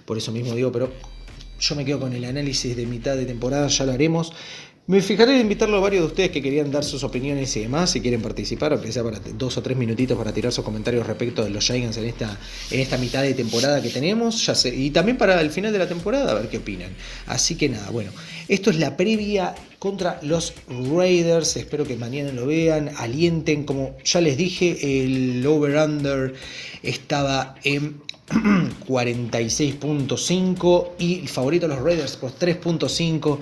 Por 0.06 0.18
eso 0.18 0.32
mismo 0.32 0.54
digo, 0.54 0.72
pero 0.72 0.92
yo 1.62 1.76
me 1.76 1.84
quedo 1.84 2.00
con 2.00 2.12
el 2.12 2.24
análisis 2.24 2.76
de 2.76 2.86
mitad 2.86 3.16
de 3.16 3.24
temporada, 3.24 3.68
ya 3.68 3.86
lo 3.86 3.92
haremos. 3.92 4.32
Me 4.84 5.00
fijaré 5.00 5.36
en 5.36 5.42
invitarlo 5.42 5.76
a 5.76 5.80
varios 5.80 6.02
de 6.02 6.06
ustedes 6.08 6.30
que 6.32 6.42
querían 6.42 6.72
dar 6.72 6.82
sus 6.82 7.04
opiniones 7.04 7.56
y 7.56 7.60
demás, 7.60 7.90
si 7.90 8.00
quieren 8.00 8.20
participar, 8.20 8.72
aunque 8.72 8.90
sea 8.90 9.04
para 9.04 9.20
dos 9.20 9.56
o 9.56 9.62
tres 9.62 9.76
minutitos 9.76 10.18
para 10.18 10.32
tirar 10.32 10.50
sus 10.50 10.64
comentarios 10.64 11.06
respecto 11.06 11.44
de 11.44 11.50
los 11.50 11.64
Giants 11.64 11.98
en 11.98 12.06
esta, 12.06 12.36
en 12.68 12.80
esta 12.80 12.98
mitad 12.98 13.22
de 13.22 13.34
temporada 13.34 13.80
que 13.80 13.90
tenemos, 13.90 14.50
y 14.66 14.90
también 14.90 15.16
para 15.16 15.40
el 15.40 15.50
final 15.50 15.72
de 15.72 15.78
la 15.78 15.86
temporada, 15.86 16.32
a 16.32 16.34
ver 16.34 16.48
qué 16.48 16.58
opinan. 16.58 16.90
Así 17.26 17.54
que 17.54 17.68
nada, 17.68 17.90
bueno, 17.90 18.10
esto 18.48 18.70
es 18.70 18.76
la 18.80 18.96
previa 18.96 19.54
contra 19.78 20.18
los 20.22 20.52
Raiders, 20.68 21.56
espero 21.56 21.84
que 21.84 21.94
mañana 21.94 22.32
lo 22.32 22.46
vean, 22.46 22.90
alienten, 22.96 23.62
como 23.62 23.96
ya 24.04 24.20
les 24.20 24.36
dije, 24.36 25.04
el 25.04 25.46
over-under 25.46 26.34
estaba 26.82 27.54
en 27.62 28.02
46.5 28.88 30.88
y 30.98 31.20
el 31.20 31.28
favorito 31.28 31.68
de 31.68 31.74
los 31.74 31.84
Raiders 31.84 32.16
por 32.16 32.32
3.5. 32.32 33.38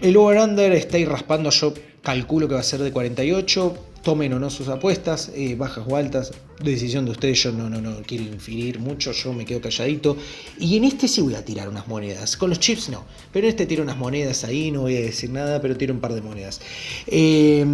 El 0.00 0.16
over-under 0.16 0.72
está 0.72 0.96
ahí 0.96 1.04
raspando, 1.04 1.50
yo 1.50 1.74
calculo 2.02 2.48
que 2.48 2.54
va 2.54 2.60
a 2.60 2.64
ser 2.64 2.80
de 2.80 2.90
48. 2.92 3.76
Tomen 4.08 4.32
o 4.32 4.38
no 4.38 4.48
sus 4.48 4.68
apuestas, 4.68 5.30
eh, 5.34 5.54
bajas 5.54 5.84
o 5.86 5.94
altas, 5.94 6.32
decisión 6.62 7.04
de 7.04 7.10
ustedes. 7.10 7.42
Yo 7.42 7.52
no, 7.52 7.68
no, 7.68 7.82
no 7.82 8.00
quiero 8.06 8.24
inferir 8.24 8.78
mucho, 8.78 9.12
yo 9.12 9.34
me 9.34 9.44
quedo 9.44 9.60
calladito. 9.60 10.16
Y 10.58 10.78
en 10.78 10.84
este 10.84 11.08
sí 11.08 11.20
voy 11.20 11.34
a 11.34 11.44
tirar 11.44 11.68
unas 11.68 11.86
monedas. 11.88 12.38
Con 12.38 12.48
los 12.48 12.58
chips 12.58 12.88
no, 12.88 13.04
pero 13.34 13.46
en 13.46 13.50
este 13.50 13.66
tiro 13.66 13.82
unas 13.82 13.98
monedas 13.98 14.44
ahí, 14.44 14.70
no 14.70 14.80
voy 14.80 14.96
a 14.96 15.02
decir 15.02 15.28
nada, 15.28 15.60
pero 15.60 15.76
tiro 15.76 15.92
un 15.92 16.00
par 16.00 16.14
de 16.14 16.22
monedas. 16.22 16.58
Eh, 17.06 17.66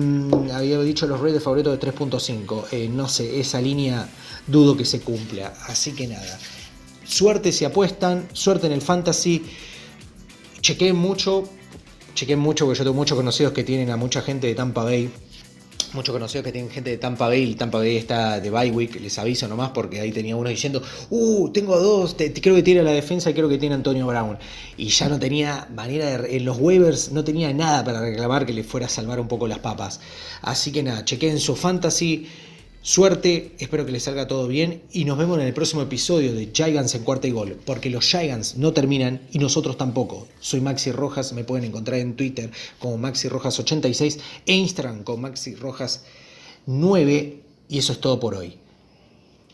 había 0.52 0.80
dicho 0.80 1.06
los 1.06 1.20
Raiders 1.20 1.44
favoritos 1.44 1.78
de 1.78 1.92
3.5. 1.92 2.64
Eh, 2.72 2.88
no 2.88 3.08
sé, 3.08 3.38
esa 3.38 3.60
línea 3.60 4.08
dudo 4.48 4.76
que 4.76 4.84
se 4.84 5.02
cumpla. 5.02 5.54
Así 5.68 5.92
que 5.92 6.08
nada. 6.08 6.40
Suerte 7.04 7.52
si 7.52 7.64
apuestan, 7.64 8.26
suerte 8.32 8.66
en 8.66 8.72
el 8.72 8.82
fantasy. 8.82 9.40
Chequeen 10.60 10.96
mucho, 10.96 11.44
chequeen 12.16 12.40
mucho 12.40 12.64
porque 12.64 12.78
yo 12.78 12.82
tengo 12.82 12.96
muchos 12.96 13.16
conocidos 13.16 13.52
que 13.52 13.62
tienen 13.62 13.90
a 13.90 13.96
mucha 13.96 14.20
gente 14.20 14.48
de 14.48 14.56
Tampa 14.56 14.82
Bay. 14.82 15.12
Muchos 15.94 16.12
conocidos 16.12 16.44
que 16.44 16.50
tienen 16.50 16.70
gente 16.72 16.90
de 16.90 16.98
Tampa 16.98 17.28
Bay 17.28 17.54
Tampa 17.54 17.78
Bay 17.78 17.96
está 17.96 18.40
de 18.40 18.50
bye 18.50 18.70
week, 18.72 19.00
les 19.00 19.16
aviso 19.16 19.46
nomás 19.46 19.70
porque 19.70 20.00
ahí 20.00 20.10
tenía 20.10 20.34
uno 20.34 20.48
diciendo, 20.48 20.82
uh, 21.10 21.50
tengo 21.50 21.78
dos, 21.78 22.16
creo 22.16 22.56
que 22.56 22.64
tiene 22.64 22.82
la 22.82 22.90
defensa 22.90 23.30
y 23.30 23.34
creo 23.34 23.48
que 23.48 23.58
tiene 23.58 23.76
Antonio 23.76 24.04
Brown. 24.04 24.36
Y 24.76 24.88
ya 24.88 25.08
no 25.08 25.20
tenía 25.20 25.68
manera 25.72 26.18
de, 26.18 26.36
en 26.36 26.44
los 26.44 26.58
waivers 26.58 27.12
no 27.12 27.22
tenía 27.22 27.52
nada 27.54 27.84
para 27.84 28.00
reclamar 28.00 28.44
que 28.44 28.52
le 28.52 28.64
fuera 28.64 28.86
a 28.86 28.88
salvar 28.88 29.20
un 29.20 29.28
poco 29.28 29.46
las 29.46 29.60
papas. 29.60 30.00
Así 30.42 30.72
que 30.72 30.82
nada, 30.82 31.04
chequeen 31.04 31.38
su 31.38 31.54
fantasy. 31.54 32.26
Suerte, 32.86 33.56
espero 33.60 33.86
que 33.86 33.92
les 33.92 34.02
salga 34.02 34.28
todo 34.28 34.46
bien 34.46 34.82
y 34.92 35.06
nos 35.06 35.16
vemos 35.16 35.38
en 35.38 35.46
el 35.46 35.54
próximo 35.54 35.80
episodio 35.80 36.34
de 36.34 36.50
Giants 36.52 36.94
en 36.94 37.02
cuarta 37.02 37.26
y 37.26 37.30
gol, 37.30 37.58
porque 37.64 37.88
los 37.88 38.04
Giants 38.04 38.58
no 38.58 38.74
terminan 38.74 39.22
y 39.32 39.38
nosotros 39.38 39.78
tampoco. 39.78 40.28
Soy 40.38 40.60
Maxi 40.60 40.92
Rojas, 40.92 41.32
me 41.32 41.44
pueden 41.44 41.64
encontrar 41.64 42.00
en 42.00 42.14
Twitter 42.14 42.50
como 42.78 42.98
Maxi 42.98 43.30
Rojas86 43.30 44.20
e 44.44 44.52
Instagram 44.52 45.02
como 45.02 45.22
Maxi 45.22 45.54
Rojas 45.54 46.04
9 46.66 47.40
y 47.70 47.78
eso 47.78 47.94
es 47.94 48.00
todo 48.00 48.20
por 48.20 48.34
hoy. 48.34 48.58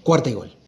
Cuarta 0.03 0.29
y 0.29 0.33
gol. 0.33 0.60